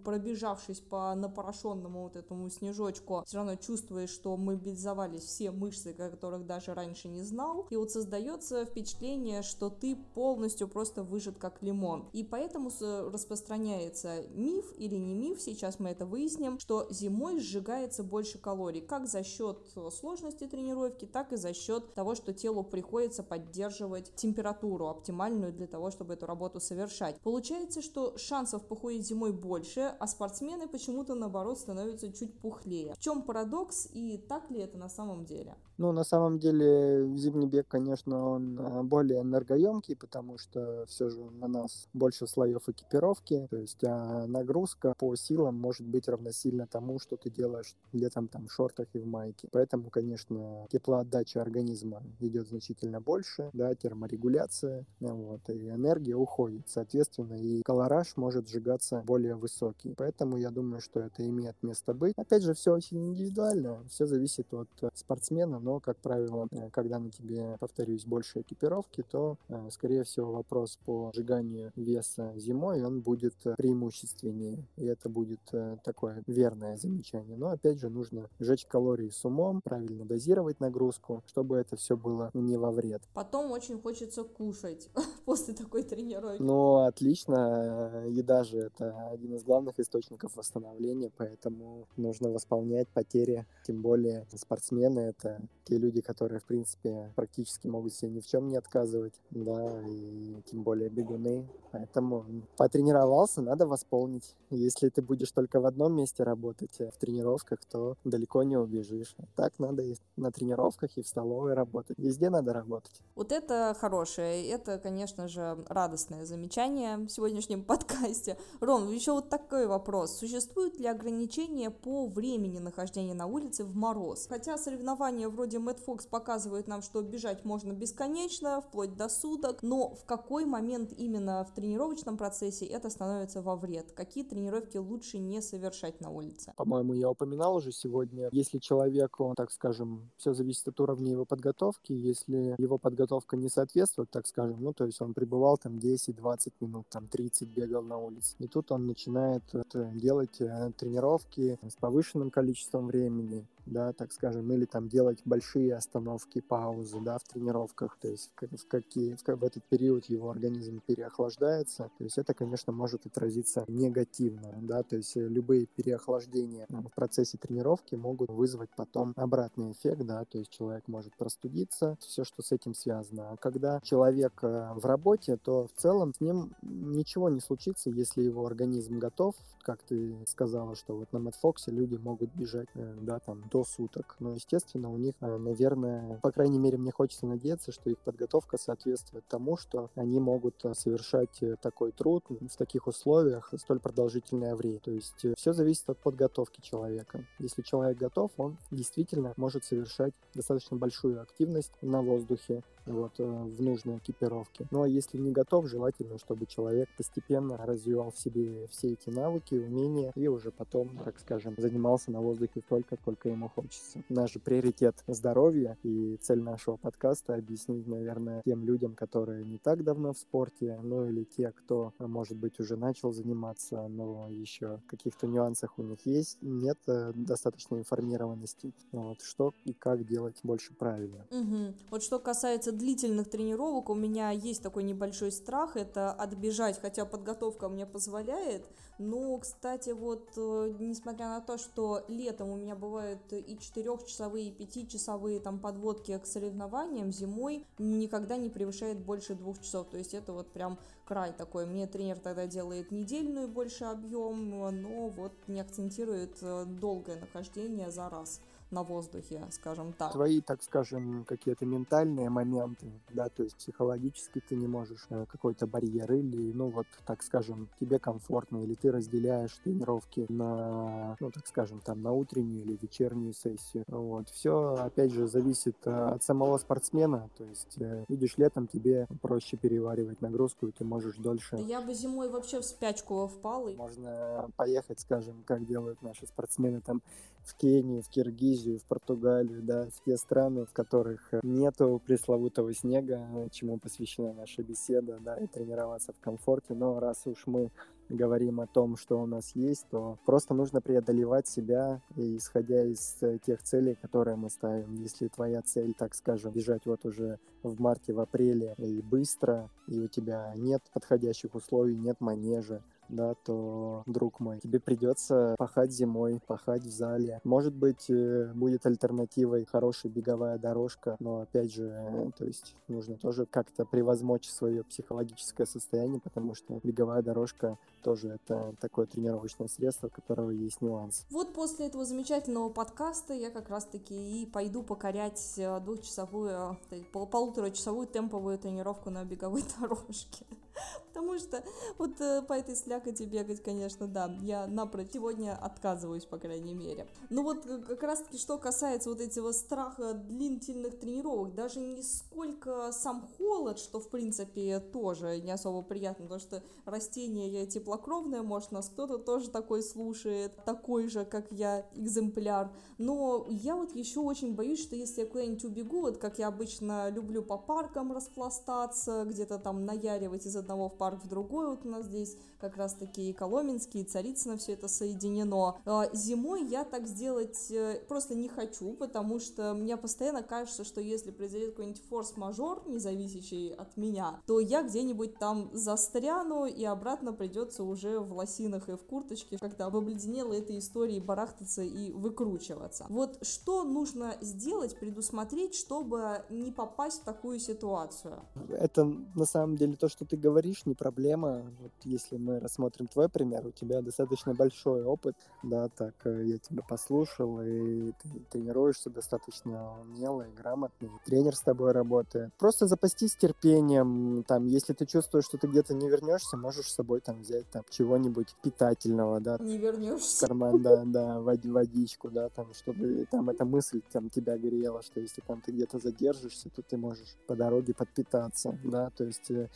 пробежавшись 0.58 0.80
по 0.80 1.14
напорошенному 1.14 2.02
вот 2.02 2.16
этому 2.16 2.50
снежочку, 2.50 3.22
все 3.26 3.38
равно 3.38 3.56
чувствуешь, 3.56 4.10
что 4.10 4.36
мобилизовались 4.36 5.22
все 5.22 5.50
мышцы, 5.50 5.92
которых 5.92 6.46
даже 6.46 6.74
раньше 6.74 7.08
не 7.08 7.22
знал. 7.22 7.66
И 7.70 7.76
вот 7.76 7.90
создается 7.90 8.64
впечатление, 8.64 9.42
что 9.42 9.70
ты 9.70 9.96
полностью 10.14 10.68
просто 10.68 11.02
выжат 11.02 11.38
как 11.38 11.62
лимон. 11.62 12.08
И 12.12 12.24
поэтому 12.24 12.70
распространяется 13.12 14.22
миф 14.30 14.72
или 14.76 14.96
не 14.96 15.14
миф, 15.14 15.40
сейчас 15.40 15.78
мы 15.78 15.90
это 15.90 16.06
выясним, 16.06 16.58
что 16.58 16.86
зимой 16.90 17.40
сжигается 17.40 18.02
больше 18.02 18.38
калорий, 18.38 18.80
как 18.80 19.06
за 19.06 19.22
счет 19.22 19.58
сложности 19.92 20.46
тренировки, 20.46 21.06
так 21.06 21.32
и 21.32 21.36
за 21.36 21.54
счет 21.54 21.94
того, 21.94 22.14
что 22.14 22.32
телу 22.32 22.64
приходится 22.64 23.22
поддерживать 23.22 24.14
температуру 24.14 24.88
оптимальную 24.88 25.52
для 25.52 25.66
того, 25.66 25.90
чтобы 25.90 26.14
эту 26.14 26.26
работу 26.26 26.60
совершать. 26.60 27.20
Получается, 27.20 27.82
что 27.82 28.16
шансов 28.18 28.66
похудеть 28.66 29.06
зимой 29.06 29.32
больше, 29.32 29.94
а 29.98 30.06
спортсмены 30.49 30.69
почему-то 30.69 31.14
наоборот 31.14 31.59
становятся 31.59 32.12
чуть 32.12 32.38
пухлее. 32.40 32.95
В 32.95 32.99
чем 32.99 33.23
парадокс 33.23 33.88
и 33.93 34.19
так 34.28 34.50
ли 34.50 34.61
это 34.61 34.78
на 34.78 34.88
самом 34.88 35.25
деле? 35.25 35.55
Ну, 35.76 35.93
на 35.93 36.05
самом 36.05 36.38
деле, 36.38 37.09
зимний 37.17 37.47
бег, 37.47 37.69
конечно, 37.69 38.31
он 38.31 38.59
а, 38.59 38.83
более 38.83 39.21
энергоемкий, 39.21 39.95
потому 39.95 40.38
что 40.38 40.85
все 40.88 41.09
же 41.09 41.21
на 41.31 41.47
нас 41.47 41.88
больше 41.93 42.26
слоев 42.26 42.69
экипировки, 42.69 43.47
то 43.50 43.57
есть 43.57 43.85
а 43.85 44.26
нагрузка 44.26 44.95
по 44.99 45.14
силам 45.17 45.55
может 45.55 45.87
быть 45.87 46.09
равносильно 46.09 46.67
тому, 46.67 46.99
что 46.99 47.17
ты 47.17 47.31
делаешь 47.31 47.76
летом 47.93 48.28
там 48.28 48.49
в 48.49 48.52
шортах 48.52 48.88
и 48.95 48.99
в 48.99 49.07
майке. 49.07 49.49
Поэтому, 49.52 49.90
конечно, 49.90 50.67
теплоотдача 50.71 51.40
организма 51.43 52.02
идет 52.21 52.49
значительно 52.49 53.00
больше, 53.00 53.50
да, 53.52 53.75
терморегуляция, 53.75 54.85
вот, 55.00 55.49
и 55.49 55.69
энергия 55.69 56.14
уходит, 56.14 56.69
соответственно, 56.69 57.35
и 57.35 57.62
колораж 57.62 58.17
может 58.17 58.49
сжигаться 58.49 59.02
более 59.07 59.37
высокий. 59.37 59.95
Поэтому 59.97 60.38
я 60.38 60.50
думаю, 60.50 60.80
что 60.80 61.00
это 61.00 61.26
имеет 61.26 61.57
место 61.62 61.95
быть. 61.95 62.14
Опять 62.16 62.42
же, 62.42 62.54
все 62.54 62.73
очень 62.73 63.07
индивидуально, 63.07 63.85
все 63.88 64.07
зависит 64.07 64.52
от 64.54 64.68
э, 64.83 64.90
спортсмена, 64.95 65.59
но, 65.59 65.80
как 65.80 65.99
правило, 65.99 66.47
э, 66.50 66.71
когда 66.71 66.99
на 66.99 67.11
тебе, 67.11 67.57
повторюсь, 67.61 68.04
больше 68.04 68.40
экипировки, 68.40 69.02
то, 69.02 69.37
э, 69.49 69.68
скорее 69.71 70.04
всего, 70.04 70.33
вопрос 70.33 70.78
по 70.85 71.11
сжиганию 71.14 71.73
веса 71.76 72.33
зимой, 72.37 72.83
он 72.83 73.00
будет 73.00 73.35
преимущественнее, 73.57 74.64
и 74.76 74.87
это 74.87 75.09
будет 75.09 75.40
такое 75.85 76.23
верное 76.26 76.76
замечание. 76.76 77.37
Но, 77.37 77.49
опять 77.49 77.78
же, 77.78 77.88
нужно 77.88 78.28
сжечь 78.38 78.66
калории 78.66 79.11
с 79.11 79.25
умом, 79.25 79.61
правильно 79.62 80.04
дозировать 80.04 80.61
нагрузку, 80.61 81.23
чтобы 81.26 81.57
это 81.57 81.76
все 81.76 81.97
было 81.97 82.30
не 82.35 82.57
во 82.57 82.71
вред. 82.71 83.02
Потом 83.14 83.50
очень 83.50 83.80
хочется 83.80 84.25
кушать 84.25 84.88
после 85.25 85.54
такой 85.54 85.83
тренировки. 85.83 86.42
Ну, 86.42 86.85
отлично. 86.85 88.04
Еда 88.09 88.45
же 88.45 88.59
это 88.59 89.09
один 89.11 89.35
из 89.35 89.45
главных 89.45 89.78
источников 89.78 90.27
восстановления, 90.37 91.11
поэтому 91.16 91.87
нужно 91.97 92.30
восполнять 92.30 92.88
потери. 92.88 93.47
Тем 93.66 93.82
более 93.82 94.26
спортсмены— 94.35 95.00
это 95.18 95.40
те 95.64 95.76
люди, 95.76 96.00
которые, 96.00 96.40
в 96.40 96.44
принципе, 96.44 97.12
практически 97.14 97.66
могут 97.66 97.92
себе 97.92 98.11
ни 98.11 98.20
в 98.20 98.26
чем 98.26 98.49
не 98.49 98.56
отказывать, 98.56 99.14
да, 99.30 99.82
и 99.87 100.42
тем 100.50 100.62
более 100.62 100.88
бегуны. 100.88 101.47
Поэтому 101.70 102.25
потренировался, 102.56 103.42
надо 103.42 103.66
восполнить. 103.66 104.35
Если 104.50 104.88
ты 104.88 105.02
будешь 105.02 105.30
только 105.30 105.61
в 105.61 105.66
одном 105.66 105.94
месте 105.94 106.23
работать 106.23 106.80
э, 106.80 106.90
в 106.90 106.97
тренировках, 106.97 107.58
то 107.70 107.97
далеко 108.04 108.42
не 108.42 108.56
убежишь. 108.56 109.14
Так 109.37 109.58
надо 109.58 109.82
и 109.82 109.97
на 110.16 110.32
тренировках, 110.32 110.97
и 110.97 111.02
в 111.02 111.06
столовой 111.06 111.52
работать. 111.52 111.99
Везде 111.99 112.30
надо 112.30 112.54
работать. 112.54 113.02
Вот 113.14 113.32
это 113.32 113.76
хорошее. 113.78 114.49
Это, 114.49 114.78
конечно 114.78 115.28
же, 115.28 115.58
радостное 115.68 116.25
замечание 116.25 116.97
в 116.97 117.08
сегодняшнем 117.08 117.62
подкасте. 117.64 118.38
Рон, 118.61 118.88
еще 118.88 119.12
вот 119.12 119.28
такой 119.28 119.66
вопрос. 119.66 120.17
Существуют 120.18 120.80
ли 120.80 120.87
ограничения 120.88 121.70
по 121.70 122.08
времени 122.08 122.58
нахождения 122.58 123.14
на 123.14 123.26
улице 123.26 123.62
в 123.62 123.76
мороз? 123.76 124.26
Хотя 124.28 124.58
соревнования 124.58 125.28
вроде 125.28 125.58
Mad 125.58 125.78
Fox 125.87 126.08
показывают 126.10 126.66
нам, 126.66 126.82
что 126.82 127.02
бежать 127.02 127.44
можно 127.44 127.72
бесконечно, 127.72 128.60
вплоть 128.60 128.96
до 128.96 129.08
суток, 129.08 129.62
но 129.62 129.94
в 129.94 130.04
какой 130.04 130.44
момент 130.44 130.92
именно 130.98 131.44
в 131.44 131.54
тренировочном 131.54 132.16
процессе 132.16 132.66
это 132.66 132.90
становится 132.90 133.42
во 133.42 133.54
вред? 133.54 133.92
Какие 133.92 134.25
тренировки 134.25 134.76
лучше 134.76 135.18
не 135.18 135.40
совершать 135.40 136.00
на 136.00 136.10
улице? 136.10 136.52
По-моему, 136.56 136.94
я 136.94 137.08
упоминал 137.10 137.54
уже 137.54 137.70
сегодня, 137.70 138.28
если 138.32 138.58
человек, 138.58 139.20
он, 139.20 139.37
так 139.37 139.52
скажем, 139.52 140.10
все 140.16 140.34
зависит 140.34 140.66
от 140.66 140.80
уровня 140.80 141.12
его 141.12 141.26
подготовки, 141.26 141.92
если 141.92 142.56
его 142.58 142.76
подготовка 142.76 143.37
не 143.37 143.48
соответствует, 143.48 144.10
так 144.10 144.26
скажем, 144.26 144.60
ну, 144.60 144.72
то 144.72 144.84
есть 144.84 145.00
он 145.00 145.14
пребывал 145.14 145.58
там 145.58 145.76
10-20 145.76 146.54
минут, 146.58 146.87
там 146.88 147.06
30 147.06 147.48
бегал 147.50 147.82
на 147.82 147.98
улице, 147.98 148.34
и 148.40 148.48
тут 148.48 148.72
он 148.72 148.88
начинает 148.88 149.44
э, 149.54 149.92
делать 149.94 150.07
э, 150.40 150.70
тренировки 150.76 151.58
с 151.68 151.76
повышенным 151.76 152.30
количеством 152.30 152.86
времени, 152.86 153.46
да, 153.70 153.92
так 153.92 154.12
скажем, 154.12 154.50
или 154.52 154.64
там 154.64 154.88
делать 154.88 155.20
большие 155.25 155.75
остановки, 155.75 156.40
паузы, 156.40 157.00
да, 157.00 157.18
в 157.18 157.25
тренировках, 157.25 157.96
то 158.00 158.08
есть 158.08 158.30
в, 158.40 158.56
в, 158.56 158.68
какие, 158.68 159.14
в, 159.14 159.22
в 159.26 159.44
этот 159.44 159.64
период 159.64 160.06
его 160.06 160.30
организм 160.30 160.80
переохлаждается, 160.87 161.90
то 161.98 162.04
есть 162.04 162.18
это, 162.18 162.34
конечно, 162.34 162.72
может 162.72 163.06
отразиться 163.06 163.64
негативно, 163.68 164.54
да, 164.62 164.82
то 164.82 164.96
есть 164.96 165.16
любые 165.16 165.66
переохлаждения 165.66 166.66
в 166.68 166.90
процессе 166.94 167.38
тренировки 167.38 167.94
могут 167.94 168.30
вызвать 168.30 168.70
потом 168.76 169.12
обратный 169.16 169.72
эффект, 169.72 170.04
да, 170.04 170.25
то 170.25 170.38
есть 170.38 170.50
человек 170.50 170.87
может 170.88 171.16
простудиться, 171.16 171.96
все, 172.00 172.25
что 172.25 172.42
с 172.42 172.52
этим 172.52 172.75
связано. 172.75 173.30
А 173.30 173.37
когда 173.37 173.80
человек 173.82 174.32
э, 174.42 174.72
в 174.75 174.84
работе, 174.84 175.37
то 175.37 175.66
в 175.66 175.72
целом 175.72 176.14
с 176.14 176.20
ним 176.20 176.54
ничего 176.62 177.28
не 177.28 177.40
случится, 177.40 177.90
если 177.90 178.22
его 178.22 178.46
организм 178.46 178.98
готов, 178.98 179.34
как 179.62 179.82
ты 179.82 180.16
сказала, 180.26 180.75
что 180.75 180.96
вот 180.96 181.12
на 181.12 181.18
Мэтфоксе 181.18 181.70
люди 181.70 181.96
могут 181.96 182.34
бежать, 182.34 182.68
э, 182.75 182.96
да, 183.00 183.18
там, 183.18 183.48
до 183.58 183.64
суток. 183.64 184.16
Но, 184.20 184.32
естественно, 184.32 184.90
у 184.90 184.96
них, 184.96 185.14
э, 185.20 185.36
наверное, 185.36 186.18
по 186.22 186.30
крайней 186.30 186.58
мере, 186.58 186.78
мне 186.78 186.92
хочется 186.92 187.26
надеяться, 187.26 187.72
что 187.72 187.90
их 187.90 187.98
подготовка 187.98 188.56
соответствует 188.56 189.24
тому, 189.28 189.56
что 189.56 189.90
они 189.94 190.20
могут 190.20 190.54
совершать 190.74 191.42
такой 191.60 191.92
труд 191.92 192.24
в 192.28 192.56
таких 192.56 192.86
условиях 192.86 193.52
столь 193.56 193.80
продолжительное 193.80 194.54
время. 194.54 194.78
То 194.78 194.90
есть 194.90 195.26
все 195.36 195.52
зависит 195.52 195.90
от 195.90 195.98
подготовки 195.98 196.60
человека. 196.60 197.24
Если 197.38 197.62
человек 197.62 197.98
готов, 197.98 198.30
он 198.36 198.56
действительно 198.70 199.32
может 199.36 199.64
совершать 199.64 200.14
достаточно 200.34 200.76
большую 200.76 201.20
активность 201.20 201.72
на 201.82 202.02
воздухе, 202.02 202.62
вот, 202.92 203.12
э, 203.18 203.25
в 203.25 203.62
нужной 203.62 203.99
экипировке. 203.99 204.66
Ну 204.71 204.83
а 204.83 204.88
если 204.88 205.18
не 205.18 205.30
готов, 205.30 205.68
желательно, 205.68 206.18
чтобы 206.18 206.47
человек 206.47 206.88
постепенно 206.97 207.57
развивал 207.59 208.11
в 208.11 208.18
себе 208.18 208.66
все 208.68 208.92
эти 208.92 209.11
навыки, 209.11 209.54
умения 209.54 210.12
и 210.14 210.28
уже 210.28 210.50
потом, 210.50 210.97
так 211.04 211.18
скажем, 211.18 211.54
занимался 211.59 212.11
на 212.11 212.21
воздухе 212.21 212.62
только, 212.68 212.97
сколько 212.97 213.28
ему 213.28 213.49
хочется. 213.49 214.02
Наш 214.09 214.33
же 214.33 214.40
приоритет 214.40 215.02
здоровье 215.07 215.76
и 215.83 216.16
цель 216.21 216.40
нашего 216.42 216.76
подкаста 216.76 217.35
объяснить, 217.35 217.87
наверное, 217.87 218.42
тем 218.45 218.64
людям, 218.64 218.95
которые 218.95 219.45
не 219.45 219.59
так 219.59 219.85
давно 219.85 220.12
в 220.12 220.18
спорте, 220.18 220.78
ну 220.83 221.07
или 221.07 221.25
те, 221.25 221.52
кто, 221.52 221.92
может 221.99 222.37
быть, 222.37 222.59
уже 222.61 222.76
начал 222.76 223.12
заниматься, 223.12 223.87
но 223.88 224.28
еще 224.28 224.80
каких-то 224.87 225.26
нюансах 225.26 225.78
у 225.78 225.83
них 225.83 225.99
есть, 226.04 226.38
нет 226.40 226.78
э, 226.87 227.12
достаточной 227.14 227.80
информированности, 227.80 228.73
вот, 228.92 229.23
что 229.23 229.52
и 229.64 229.73
как 229.73 230.07
делать 230.07 230.37
больше 230.42 230.75
правильно. 230.75 231.26
Угу. 231.30 231.75
Вот 231.90 232.02
что 232.02 232.18
касается 232.18 232.73
длительных 232.78 233.28
тренировок 233.28 233.90
у 233.90 233.94
меня 233.94 234.30
есть 234.30 234.62
такой 234.62 234.85
небольшой 234.85 235.32
страх, 235.32 235.76
это 235.76 236.12
отбежать, 236.12 236.80
хотя 236.80 237.04
подготовка 237.04 237.68
мне 237.68 237.85
позволяет. 237.85 238.66
Но, 238.99 239.37
кстати, 239.38 239.90
вот 239.90 240.32
э, 240.37 240.75
несмотря 240.78 241.28
на 241.28 241.40
то, 241.40 241.58
что 241.58 242.04
летом 242.08 242.50
у 242.50 242.56
меня 242.56 242.75
бывают 242.75 243.20
и 243.32 243.58
четырехчасовые, 243.58 244.49
и 244.49 244.52
пятичасовые 244.52 245.40
там 245.40 245.61
подводки 245.61 246.16
к 246.18 246.26
соревнованиям, 246.26 247.12
зимой 247.12 247.64
никогда 247.78 248.37
не 248.37 248.50
превышает 248.50 248.99
больше 248.99 249.35
двух 249.35 249.61
часов. 249.61 249.88
То 249.90 249.99
есть 249.99 250.14
это 250.14 250.32
вот 250.32 250.52
прям 250.52 250.78
край 251.04 251.32
такой. 251.32 251.66
Мне 251.66 251.87
тренер 251.87 252.18
тогда 252.18 252.47
делает 252.47 252.90
недельную 252.90 253.49
больше 253.49 253.85
объем, 253.85 254.50
но 254.50 255.08
вот 255.08 255.32
не 255.47 255.61
акцентирует 255.61 256.38
э, 256.42 256.64
долгое 256.66 257.16
нахождение 257.16 257.90
за 257.90 258.08
раз 258.08 258.40
на 258.70 258.82
воздухе, 258.82 259.46
скажем 259.50 259.92
так. 259.92 260.12
Твои, 260.12 260.40
так 260.40 260.62
скажем, 260.62 261.25
какие-то 261.26 261.64
ментальные 261.64 262.28
моменты, 262.30 262.87
да, 263.12 263.28
то 263.28 263.42
есть 263.42 263.56
психологически 263.56 264.42
ты 264.46 264.56
не 264.56 264.66
можешь 264.66 265.06
э, 265.10 265.26
какой-то 265.30 265.66
барьер 265.66 266.12
или, 266.12 266.52
ну 266.52 266.68
вот, 266.68 266.87
так 267.06 267.22
скажем, 267.22 267.68
тебе 267.80 267.98
комфортно, 267.98 268.58
или 268.58 268.75
ты 268.75 268.90
разделяешь 268.90 269.58
тренировки 269.64 270.26
на, 270.28 271.16
ну, 271.20 271.30
так 271.30 271.46
скажем, 271.46 271.80
там, 271.80 272.02
на 272.02 272.12
утреннюю 272.12 272.64
или 272.64 272.78
вечернюю 272.80 273.32
сессию. 273.32 273.84
Вот. 273.87 274.28
Все, 274.30 274.75
опять 274.75 275.12
же, 275.12 275.26
зависит 275.26 275.76
э, 275.84 275.90
от 275.90 276.22
самого 276.22 276.58
спортсмена, 276.58 277.30
то 277.37 277.44
есть, 277.44 277.78
э, 277.78 278.04
видишь, 278.08 278.37
летом 278.37 278.66
тебе 278.66 279.06
проще 279.22 279.56
переваривать 279.56 280.20
нагрузку, 280.20 280.66
и 280.66 280.72
ты 280.72 280.84
можешь 280.84 281.16
дольше... 281.16 281.56
Да 281.56 281.62
я 281.62 281.80
бы 281.80 281.94
зимой 281.94 282.28
вообще 282.28 282.60
в 282.60 282.64
спячку 282.64 283.26
впал. 283.28 283.68
И... 283.68 283.76
Можно 283.76 284.48
поехать, 284.56 285.00
скажем, 285.00 285.42
как 285.46 285.66
делают 285.66 286.02
наши 286.02 286.26
спортсмены 286.26 286.80
там 286.80 287.02
в 287.49 287.55
Кению, 287.55 288.02
в 288.02 288.09
Киргизию, 288.09 288.78
в 288.78 288.84
Португалию, 288.84 289.63
да, 289.63 289.87
в 289.87 290.04
те 290.04 290.17
страны, 290.17 290.67
в 290.67 290.73
которых 290.73 291.32
э, 291.32 291.41
нету 291.43 292.00
пресловутого 292.04 292.75
снега, 292.75 293.26
чему 293.50 293.78
посвящена 293.78 294.32
наша 294.34 294.63
беседа, 294.63 295.19
да, 295.21 295.37
и 295.37 295.47
тренироваться 295.47 296.13
в 296.13 296.21
комфорте. 296.21 296.75
Но 296.75 297.00
раз 297.00 297.26
уж 297.26 297.47
мы 297.47 297.71
говорим 298.08 298.61
о 298.61 298.67
том, 298.67 298.97
что 298.97 299.21
у 299.21 299.26
нас 299.26 299.54
есть, 299.54 299.87
то 299.91 300.19
просто 300.25 300.54
нужно 300.54 300.80
преодолевать 300.80 301.47
себя, 301.47 302.00
и 302.17 302.37
исходя 302.37 302.84
из 302.84 303.17
э, 303.23 303.39
тех 303.45 303.63
целей, 303.63 303.95
которые 303.95 304.37
мы 304.37 304.50
ставим. 304.50 304.95
Если 304.97 305.28
твоя 305.28 305.63
цель, 305.63 305.95
так 305.95 306.15
скажем, 306.15 306.52
бежать 306.52 306.87
вот 306.87 307.04
уже 307.04 307.39
в 307.63 307.80
марте, 307.80 308.13
в 308.13 308.21
апреле 308.21 308.75
и 308.78 309.00
быстро, 309.02 309.71
и 309.87 309.99
у 309.99 310.08
тебя 310.08 310.52
нет 310.56 310.82
подходящих 310.93 311.54
условий, 311.54 311.97
нет 311.97 312.21
манежа, 312.21 312.82
да, 313.08 313.34
то, 313.34 314.02
друг 314.06 314.40
мой, 314.40 314.60
тебе 314.60 314.80
придется 314.80 315.54
пахать 315.58 315.90
зимой, 315.92 316.40
пахать 316.47 316.82
в 316.82 316.90
зале. 316.90 317.40
Может 317.44 317.75
быть, 317.75 318.08
э, 318.10 318.52
будет 318.54 318.86
альтернативой 318.86 319.64
хорошая 319.64 320.12
беговая 320.12 320.58
дорожка, 320.58 321.16
но, 321.21 321.40
опять 321.40 321.73
же, 321.73 321.88
э, 321.88 322.30
то 322.36 322.44
есть 322.44 322.76
нужно 322.88 323.16
тоже 323.16 323.47
как-то 323.47 323.84
превозмочь 323.84 324.49
свое 324.49 324.84
психологическое 324.84 325.66
состояние, 325.66 326.21
потому 326.21 326.54
что 326.54 326.80
беговая 326.82 327.23
дорожка 327.23 327.78
тоже 328.02 328.28
это 328.28 328.75
такое 328.80 329.06
тренировочное 329.06 329.68
средство, 329.68 330.08
у 330.08 330.10
которого 330.10 330.50
есть 330.50 330.80
нюанс. 330.80 331.26
Вот 331.30 331.52
после 331.52 331.86
этого 331.86 332.04
замечательного 332.04 332.68
подкаста 332.71 333.34
я 333.34 333.50
как 333.50 333.68
раз-таки 333.68 334.42
и 334.42 334.47
пойду 334.47 334.82
покорять 334.82 335.54
э, 335.56 335.80
двухчасовую, 335.80 336.76
полуторачасовую 337.12 338.06
темповую 338.06 338.58
тренировку 338.58 339.10
на 339.10 339.25
беговой 339.25 339.64
дорожке. 339.80 340.47
Потому 341.08 341.38
что 341.38 341.62
вот 341.99 342.21
э, 342.21 342.43
по 342.43 342.52
этой 342.54 342.76
слякоти 342.76 343.25
бегать, 343.25 343.62
конечно, 343.62 344.06
да, 344.06 344.34
я 344.41 344.67
напротив 344.67 345.19
сегодня 345.19 345.56
отказываюсь, 345.56 346.25
по 346.25 346.38
крайней 346.38 346.75
мере. 346.75 347.08
Ну 347.28 347.43
вот 347.43 347.67
э, 347.67 347.78
как 347.78 348.02
раз 348.04 348.21
таки, 348.21 348.38
что 348.38 348.56
касается 348.56 349.10
вот 349.10 349.21
этого 349.21 349.50
страха 349.50 350.14
длительных 350.14 351.00
тренировок, 351.00 351.54
даже 351.56 351.80
не 351.80 352.02
сколько 352.02 352.93
сам 352.93 353.28
холод, 353.36 353.80
что 353.80 353.99
в 353.99 354.08
принципе 354.08 354.78
тоже 354.78 355.41
не 355.41 355.50
особо 355.50 355.82
приятно, 355.82 356.26
потому 356.26 356.41
что 356.41 356.62
растение 356.84 357.49
я 357.49 357.67
теплокровное, 357.67 358.43
может 358.43 358.71
нас 358.71 358.88
кто-то 358.88 359.19
тоже 359.19 359.50
такой 359.50 359.82
слушает, 359.82 360.52
такой 360.64 361.08
же, 361.08 361.25
как 361.25 361.50
я, 361.50 361.84
экземпляр. 361.95 362.73
Но 362.99 363.47
я 363.50 363.75
вот 363.75 363.97
еще 363.97 364.21
очень 364.21 364.54
боюсь, 364.54 364.80
что 364.80 364.95
если 364.95 365.23
я 365.23 365.26
куда-нибудь 365.26 365.64
убегу, 365.64 366.02
вот 366.02 366.19
как 366.19 366.38
я 366.38 366.47
обычно 366.47 367.10
люблю 367.10 367.43
по 367.43 367.58
паркам 367.58 368.12
распластаться, 368.12 369.25
где-то 369.25 369.58
там 369.58 369.84
наяривать 369.84 370.47
из 370.47 370.54
одного 370.69 370.89
в 370.89 370.97
парк 370.97 371.25
в 371.25 371.28
другой, 371.28 371.69
вот 371.69 371.87
у 371.87 371.89
нас 371.89 372.04
здесь 372.04 372.37
как 372.61 372.76
раз-таки 372.76 373.31
и 373.31 373.33
Коломенский, 373.33 374.02
и 374.02 374.04
Царицыно 374.04 374.57
все 374.57 374.73
это 374.73 374.89
соединено. 374.89 375.78
А, 375.87 376.09
зимой 376.13 376.65
я 376.67 376.85
так 376.85 377.07
сделать 377.07 377.71
э, 377.71 378.02
просто 378.09 378.35
не 378.35 378.49
хочу, 378.49 378.93
потому 378.95 379.39
что 379.39 379.75
мне 379.75 379.97
постоянно 379.97 380.43
кажется, 380.43 380.85
что 380.85 381.00
если 381.00 381.31
произойдет 381.31 381.71
какой-нибудь 381.71 382.02
форс-мажор, 382.09 382.83
не 382.87 382.99
зависящий 382.99 383.73
от 383.73 383.97
меня, 383.97 384.41
то 384.47 384.61
я 384.61 384.83
где-нибудь 384.83 385.39
там 385.39 385.71
застряну, 385.73 386.67
и 386.67 386.85
обратно 386.85 387.33
придется 387.33 387.85
уже 387.85 388.19
в 388.19 388.33
лосинах 388.33 388.89
и 388.89 388.97
в 388.97 389.04
курточке, 389.04 389.57
когда 389.59 389.89
в 389.89 389.97
обледенелой 389.97 390.59
этой 390.59 390.78
истории 390.78 391.21
барахтаться 391.21 391.83
и 391.83 392.13
выкручиваться. 392.13 393.07
Вот 393.09 393.39
что 393.47 393.85
нужно 393.85 394.35
сделать, 394.41 394.99
предусмотреть, 394.99 395.75
чтобы 395.75 396.45
не 396.50 396.73
попасть 396.73 397.23
в 397.23 397.25
такую 397.25 397.61
ситуацию? 397.61 398.41
Это 398.69 399.04
на 399.04 399.45
самом 399.45 399.76
деле 399.76 399.97
то, 399.97 400.09
что 400.09 400.25
ты 400.25 400.37
говоришь, 400.37 400.57
говоришь, 400.58 400.86
не 400.86 400.94
проблема. 400.94 401.62
Вот 401.80 401.92
если 402.04 402.36
мы 402.36 402.58
рассмотрим 402.58 403.06
твой 403.06 403.28
пример, 403.28 403.66
у 403.66 403.71
тебя 403.71 404.02
достаточно 404.02 404.54
большой 404.54 405.04
опыт, 405.04 405.36
да, 405.62 405.88
так 405.88 406.14
э, 406.25 406.44
я 406.47 406.58
тебя 406.58 406.82
послушал, 406.82 407.60
и 407.62 408.12
ты 408.21 408.28
тренируешься 408.50 409.08
достаточно 409.10 410.00
умело 410.00 410.42
и 410.42 410.52
грамотно, 410.52 411.06
и 411.06 411.10
тренер 411.25 411.54
с 411.54 411.60
тобой 411.60 411.92
работает. 411.92 412.52
Просто 412.58 412.86
запастись 412.86 413.36
терпением, 413.36 414.44
там, 414.49 414.66
если 414.66 414.94
ты 414.94 415.06
чувствуешь, 415.06 415.44
что 415.44 415.58
ты 415.58 415.68
где-то 415.68 415.94
не 415.94 416.08
вернешься, 416.08 416.56
можешь 416.56 416.86
с 416.86 416.94
собой 416.94 417.21
там 417.21 417.40
взять 417.42 417.71
там 417.71 417.84
чего-нибудь 417.88 418.56
питательного, 418.62 419.40
да. 419.40 419.58
Не 419.60 419.78
вернешься. 419.78 420.47
Карман, 420.47 420.82
да, 420.82 421.04
да, 421.04 421.40
водичку, 421.40 422.30
да, 422.30 422.49
там, 422.49 422.75
чтобы 422.75 423.26
там 423.30 423.49
эта 423.50 423.64
мысль 423.64 424.02
там 424.12 424.28
тебя 424.28 424.58
грела, 424.58 425.02
что 425.02 425.21
если 425.21 425.40
там 425.40 425.60
ты 425.60 425.71
где-то 425.71 425.99
задержишься, 425.99 426.68
то 426.71 426.82
ты 426.82 426.97
можешь 426.97 427.36
по 427.47 427.54
дороге 427.54 427.94
подпитаться, 427.94 428.76
да, 428.82 429.10
то 429.10 429.25
есть 429.25 429.50
э, 429.50 429.68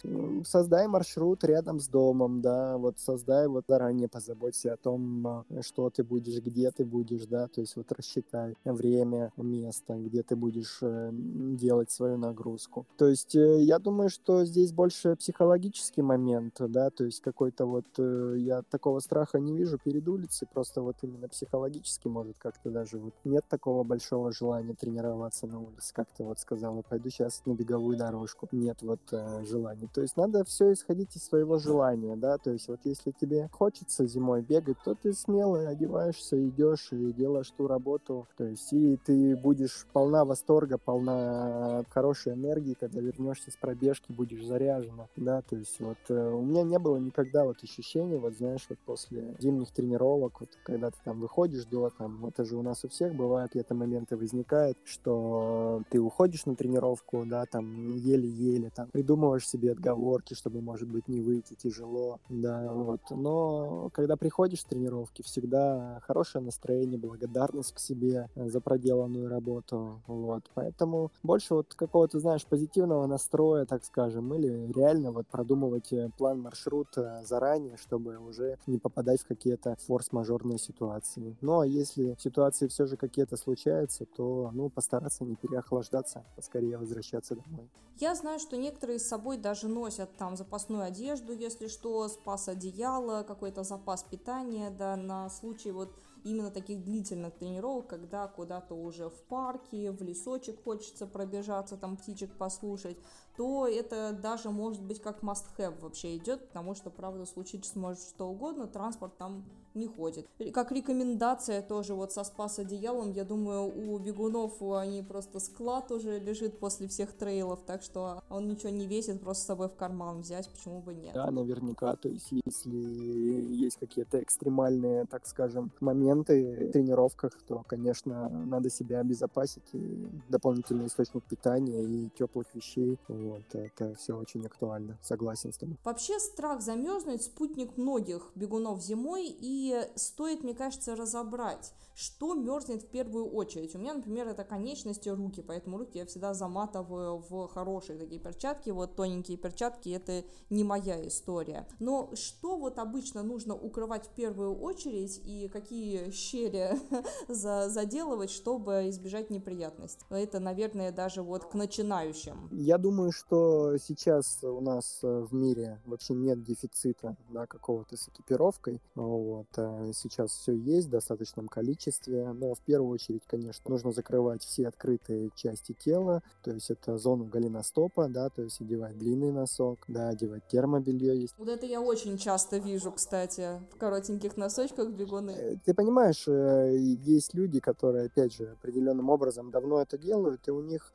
создай 0.62 0.86
маршрут 0.86 1.42
рядом 1.44 1.80
с 1.80 1.88
домом, 1.88 2.40
да, 2.40 2.76
вот 2.78 2.98
создай 2.98 3.48
вот 3.48 3.64
заранее 3.68 4.08
позаботься 4.08 4.74
о 4.74 4.76
том, 4.76 5.26
а, 5.26 5.44
что 5.60 5.90
ты 5.90 6.04
будешь, 6.04 6.40
где 6.40 6.70
ты 6.70 6.84
будешь, 6.84 7.26
да, 7.26 7.48
то 7.48 7.60
есть 7.60 7.74
вот 7.74 7.90
рассчитай 7.90 8.54
время, 8.64 9.32
место, 9.36 9.94
где 9.94 10.22
ты 10.22 10.36
будешь 10.36 10.78
э, 10.82 11.10
делать 11.12 11.90
свою 11.90 12.16
нагрузку. 12.16 12.86
То 12.96 13.08
есть 13.08 13.34
э, 13.34 13.62
я 13.62 13.80
думаю, 13.80 14.08
что 14.08 14.44
здесь 14.44 14.72
больше 14.72 15.16
психологический 15.16 16.02
момент, 16.02 16.54
да, 16.60 16.90
то 16.90 17.04
есть 17.04 17.20
какой-то 17.20 17.66
вот 17.66 17.86
я 17.98 18.62
такого 18.62 19.00
страха 19.00 19.40
не 19.40 19.52
вижу 19.52 19.78
перед 19.82 20.06
улицей, 20.08 20.46
просто 20.52 20.80
вот 20.80 20.96
именно 21.02 21.28
психологически 21.28 22.06
может 22.06 22.38
как-то 22.38 22.70
даже 22.70 22.98
вот 22.98 23.14
нет 23.24 23.44
такого 23.48 23.82
большого 23.82 24.32
желания 24.32 24.74
тренироваться 24.74 25.46
на 25.48 25.58
улице, 25.58 25.92
как 25.92 26.08
ты 26.16 26.22
вот 26.22 26.38
сказала, 26.38 26.82
пойду 26.82 27.10
сейчас 27.10 27.42
на 27.46 27.54
беговую 27.54 27.96
дорожку. 27.96 28.48
Нет 28.52 28.78
вот 28.82 29.00
э, 29.10 29.44
желания. 29.44 29.88
То 29.92 30.02
есть 30.02 30.16
надо 30.16 30.44
все 30.52 30.72
исходить 30.72 31.16
из 31.16 31.24
своего 31.24 31.58
желания, 31.58 32.16
да, 32.16 32.38
то 32.38 32.50
есть 32.50 32.68
вот 32.68 32.80
если 32.84 33.10
тебе 33.10 33.48
хочется 33.52 34.06
зимой 34.06 34.42
бегать, 34.42 34.76
то 34.84 34.94
ты 34.94 35.12
смело 35.12 35.68
одеваешься, 35.68 36.36
идешь 36.48 36.88
и 36.92 37.12
делаешь 37.12 37.50
ту 37.56 37.66
работу, 37.66 38.26
то 38.36 38.44
есть 38.44 38.72
и 38.72 38.98
ты 39.04 39.36
будешь 39.36 39.86
полна 39.92 40.24
восторга, 40.24 40.78
полна 40.78 41.84
хорошей 41.90 42.34
энергии, 42.34 42.76
когда 42.78 43.00
вернешься 43.00 43.50
с 43.50 43.56
пробежки, 43.56 44.12
будешь 44.12 44.44
заряжена, 44.44 45.08
да, 45.16 45.42
то 45.42 45.56
есть 45.56 45.80
вот 45.80 45.98
э, 46.08 46.30
у 46.30 46.42
меня 46.42 46.62
не 46.62 46.78
было 46.78 46.98
никогда 46.98 47.44
вот 47.44 47.62
ощущения, 47.62 48.18
вот 48.18 48.34
знаешь, 48.34 48.66
вот 48.68 48.78
после 48.84 49.34
зимних 49.38 49.72
тренировок, 49.72 50.40
вот 50.40 50.50
когда 50.64 50.90
ты 50.90 50.96
там 51.04 51.20
выходишь 51.20 51.64
до 51.64 51.90
там, 51.90 52.26
это 52.26 52.44
же 52.44 52.56
у 52.56 52.62
нас 52.62 52.84
у 52.84 52.88
всех 52.88 53.14
бывают 53.14 53.52
какие-то 53.52 53.74
моменты 53.74 54.16
возникают, 54.16 54.78
что 54.84 55.82
ты 55.90 55.98
уходишь 55.98 56.46
на 56.46 56.54
тренировку, 56.54 57.24
да, 57.26 57.44
там 57.46 57.96
еле-еле, 57.96 58.70
там 58.70 58.88
придумываешь 58.90 59.48
себе 59.48 59.72
отговорки, 59.72 60.34
чтобы, 60.42 60.60
может 60.60 60.88
быть, 60.88 61.06
не 61.06 61.20
выйти 61.20 61.54
тяжело, 61.54 62.18
да, 62.28 62.68
вот. 62.72 63.00
Но 63.10 63.90
когда 63.92 64.16
приходишь 64.16 64.62
с 64.62 64.64
тренировки, 64.64 65.22
всегда 65.22 66.00
хорошее 66.02 66.44
настроение, 66.44 66.98
благодарность 66.98 67.72
к 67.72 67.78
себе 67.78 68.28
за 68.34 68.60
проделанную 68.60 69.28
работу, 69.28 70.02
вот. 70.08 70.42
Поэтому 70.54 71.12
больше 71.22 71.54
вот 71.54 71.74
какого-то, 71.74 72.18
знаешь, 72.18 72.44
позитивного 72.44 73.06
настроя, 73.06 73.66
так 73.66 73.84
скажем, 73.84 74.34
или 74.34 74.72
реально 74.72 75.12
вот 75.12 75.28
продумывать 75.28 75.92
э, 75.92 76.10
план 76.18 76.40
маршрут 76.40 76.88
э, 76.96 77.22
заранее, 77.24 77.76
чтобы 77.76 78.16
уже 78.16 78.58
не 78.66 78.78
попадать 78.78 79.20
в 79.20 79.26
какие-то 79.26 79.76
форс-мажорные 79.86 80.58
ситуации. 80.58 81.36
Ну, 81.40 81.60
а 81.60 81.66
если 81.66 82.16
ситуации 82.18 82.66
все 82.66 82.86
же 82.86 82.96
какие-то 82.96 83.36
случаются, 83.36 84.06
то, 84.06 84.50
ну, 84.52 84.70
постараться 84.70 85.24
не 85.24 85.36
переохлаждаться, 85.36 86.24
поскорее 86.34 86.78
возвращаться 86.78 87.36
домой. 87.36 87.70
Я 87.98 88.14
знаю, 88.14 88.40
что 88.40 88.56
некоторые 88.56 88.98
с 88.98 89.06
собой 89.06 89.36
даже 89.36 89.68
носят 89.68 90.16
там 90.16 90.31
запасную 90.36 90.82
одежду, 90.82 91.32
если 91.32 91.68
что, 91.68 92.08
спас 92.08 92.48
одеяло, 92.48 93.22
какой-то 93.22 93.62
запас 93.62 94.02
питания, 94.02 94.70
да, 94.70 94.96
на 94.96 95.28
случай 95.30 95.70
вот 95.70 95.94
именно 96.24 96.50
таких 96.50 96.84
длительных 96.84 97.34
тренировок, 97.34 97.88
когда 97.88 98.28
куда-то 98.28 98.74
уже 98.74 99.08
в 99.08 99.22
парке, 99.24 99.90
в 99.90 100.02
лесочек 100.02 100.62
хочется 100.62 101.06
пробежаться, 101.06 101.76
там 101.76 101.96
птичек 101.96 102.36
послушать, 102.36 102.96
то 103.36 103.66
это 103.66 104.12
даже 104.12 104.50
может 104.50 104.82
быть 104.82 105.00
как 105.00 105.22
must-have 105.22 105.80
вообще 105.80 106.16
идет, 106.16 106.48
потому 106.48 106.74
что, 106.74 106.90
правда, 106.90 107.26
случиться 107.26 107.78
может 107.78 108.02
что 108.02 108.28
угодно, 108.28 108.66
транспорт 108.66 109.16
там 109.18 109.44
не 109.74 109.86
ходит. 109.86 110.26
Как 110.52 110.72
рекомендация 110.72 111.62
тоже 111.62 111.94
вот 111.94 112.12
со 112.12 112.24
спас 112.24 112.58
одеялом, 112.58 113.12
я 113.12 113.24
думаю, 113.24 113.64
у 113.64 113.98
бегунов 113.98 114.62
они 114.62 115.02
просто 115.02 115.40
склад 115.40 115.90
уже 115.90 116.18
лежит 116.18 116.58
после 116.58 116.88
всех 116.88 117.12
трейлов, 117.12 117.60
так 117.66 117.82
что 117.82 118.22
он 118.30 118.48
ничего 118.48 118.70
не 118.70 118.86
весит, 118.86 119.20
просто 119.20 119.42
с 119.44 119.46
собой 119.46 119.68
в 119.68 119.74
карман 119.74 120.20
взять, 120.20 120.48
почему 120.48 120.80
бы 120.80 120.94
нет. 120.94 121.14
Да, 121.14 121.30
наверняка, 121.30 121.96
то 121.96 122.08
есть 122.08 122.28
если 122.44 122.76
есть 122.76 123.76
какие-то 123.78 124.22
экстремальные, 124.22 125.06
так 125.06 125.26
скажем, 125.26 125.70
моменты 125.80 126.68
в 126.68 126.72
тренировках, 126.72 127.32
то, 127.46 127.64
конечно, 127.66 128.28
надо 128.28 128.70
себя 128.70 129.00
обезопасить, 129.00 129.62
и 129.72 130.06
дополнительный 130.28 130.86
источник 130.86 131.24
питания 131.24 131.82
и 131.82 132.08
теплых 132.18 132.46
вещей, 132.54 132.98
вот, 133.08 133.42
это 133.52 133.94
все 133.94 134.16
очень 134.16 134.44
актуально, 134.46 134.98
согласен 135.02 135.52
с 135.52 135.58
тобой. 135.58 135.76
Вообще 135.84 136.18
страх 136.18 136.60
замерзнуть 136.60 137.22
спутник 137.22 137.76
многих 137.76 138.30
бегунов 138.34 138.82
зимой, 138.82 139.26
и 139.26 139.61
стоит, 139.96 140.42
мне 140.42 140.54
кажется, 140.54 140.96
разобрать, 140.96 141.72
что 141.94 142.34
мерзнет 142.34 142.82
в 142.82 142.86
первую 142.86 143.26
очередь. 143.30 143.74
У 143.74 143.78
меня, 143.78 143.94
например, 143.94 144.28
это 144.28 144.44
конечности 144.44 145.08
руки, 145.08 145.42
поэтому 145.42 145.78
руки 145.78 145.98
я 145.98 146.06
всегда 146.06 146.34
заматываю 146.34 147.18
в 147.28 147.48
хорошие 147.48 147.98
такие 147.98 148.20
перчатки. 148.20 148.70
Вот 148.70 148.96
тоненькие 148.96 149.36
перчатки, 149.36 149.90
это 149.90 150.24
не 150.50 150.64
моя 150.64 151.06
история. 151.06 151.66
Но 151.78 152.10
что 152.14 152.56
вот 152.56 152.78
обычно 152.78 153.22
нужно 153.22 153.54
укрывать 153.54 154.06
в 154.06 154.10
первую 154.10 154.58
очередь 154.58 155.20
и 155.24 155.48
какие 155.48 156.10
щели 156.10 156.78
заделывать, 157.28 158.30
чтобы 158.30 158.88
избежать 158.88 159.30
неприятностей? 159.30 160.04
Это, 160.10 160.40
наверное, 160.40 160.92
даже 160.92 161.22
вот 161.22 161.44
к 161.44 161.54
начинающим. 161.54 162.48
Я 162.50 162.78
думаю, 162.78 163.12
что 163.12 163.76
сейчас 163.78 164.42
у 164.42 164.60
нас 164.60 165.00
э, 165.02 165.20
в 165.20 165.34
мире 165.34 165.80
вообще 165.84 166.14
нет 166.14 166.42
дефицита 166.42 167.16
да, 167.30 167.46
какого-то 167.46 167.96
с 167.96 168.08
экипировкой. 168.08 168.80
Вот. 168.94 169.46
А 169.58 169.92
сейчас 169.94 170.32
все 170.32 170.52
есть 170.52 170.88
в 170.88 170.90
достаточном 170.90 171.48
количестве 171.48 172.32
но 172.32 172.54
в 172.54 172.60
первую 172.60 172.92
очередь, 172.92 173.22
конечно, 173.26 173.70
нужно 173.70 173.92
закрывать 173.92 174.42
все 174.42 174.68
открытые 174.68 175.30
части 175.34 175.72
тела, 175.72 176.22
то 176.42 176.50
есть 176.50 176.70
это 176.70 176.98
зону 176.98 177.24
голеностопа, 177.24 178.08
да, 178.08 178.28
то 178.30 178.42
есть 178.42 178.60
одевать 178.60 178.98
длинный 178.98 179.32
носок, 179.32 179.84
да, 179.88 180.08
одевать 180.08 180.46
термобелье 180.48 181.20
есть. 181.20 181.34
Вот 181.38 181.48
это 181.48 181.66
я 181.66 181.80
очень 181.80 182.18
часто 182.18 182.58
вижу, 182.58 182.92
кстати, 182.92 183.60
в 183.72 183.76
коротеньких 183.76 184.36
носочках 184.36 184.90
бегуны. 184.90 185.30
Э, 185.30 185.56
ты 185.64 185.74
понимаешь, 185.74 186.26
э, 186.26 186.76
есть 186.76 187.34
люди, 187.34 187.60
которые, 187.60 188.06
опять 188.06 188.34
же, 188.34 188.50
определенным 188.52 189.10
образом 189.10 189.50
давно 189.50 189.80
это 189.80 189.98
делают, 189.98 190.48
и 190.48 190.50
у 190.50 190.62
них 190.62 190.92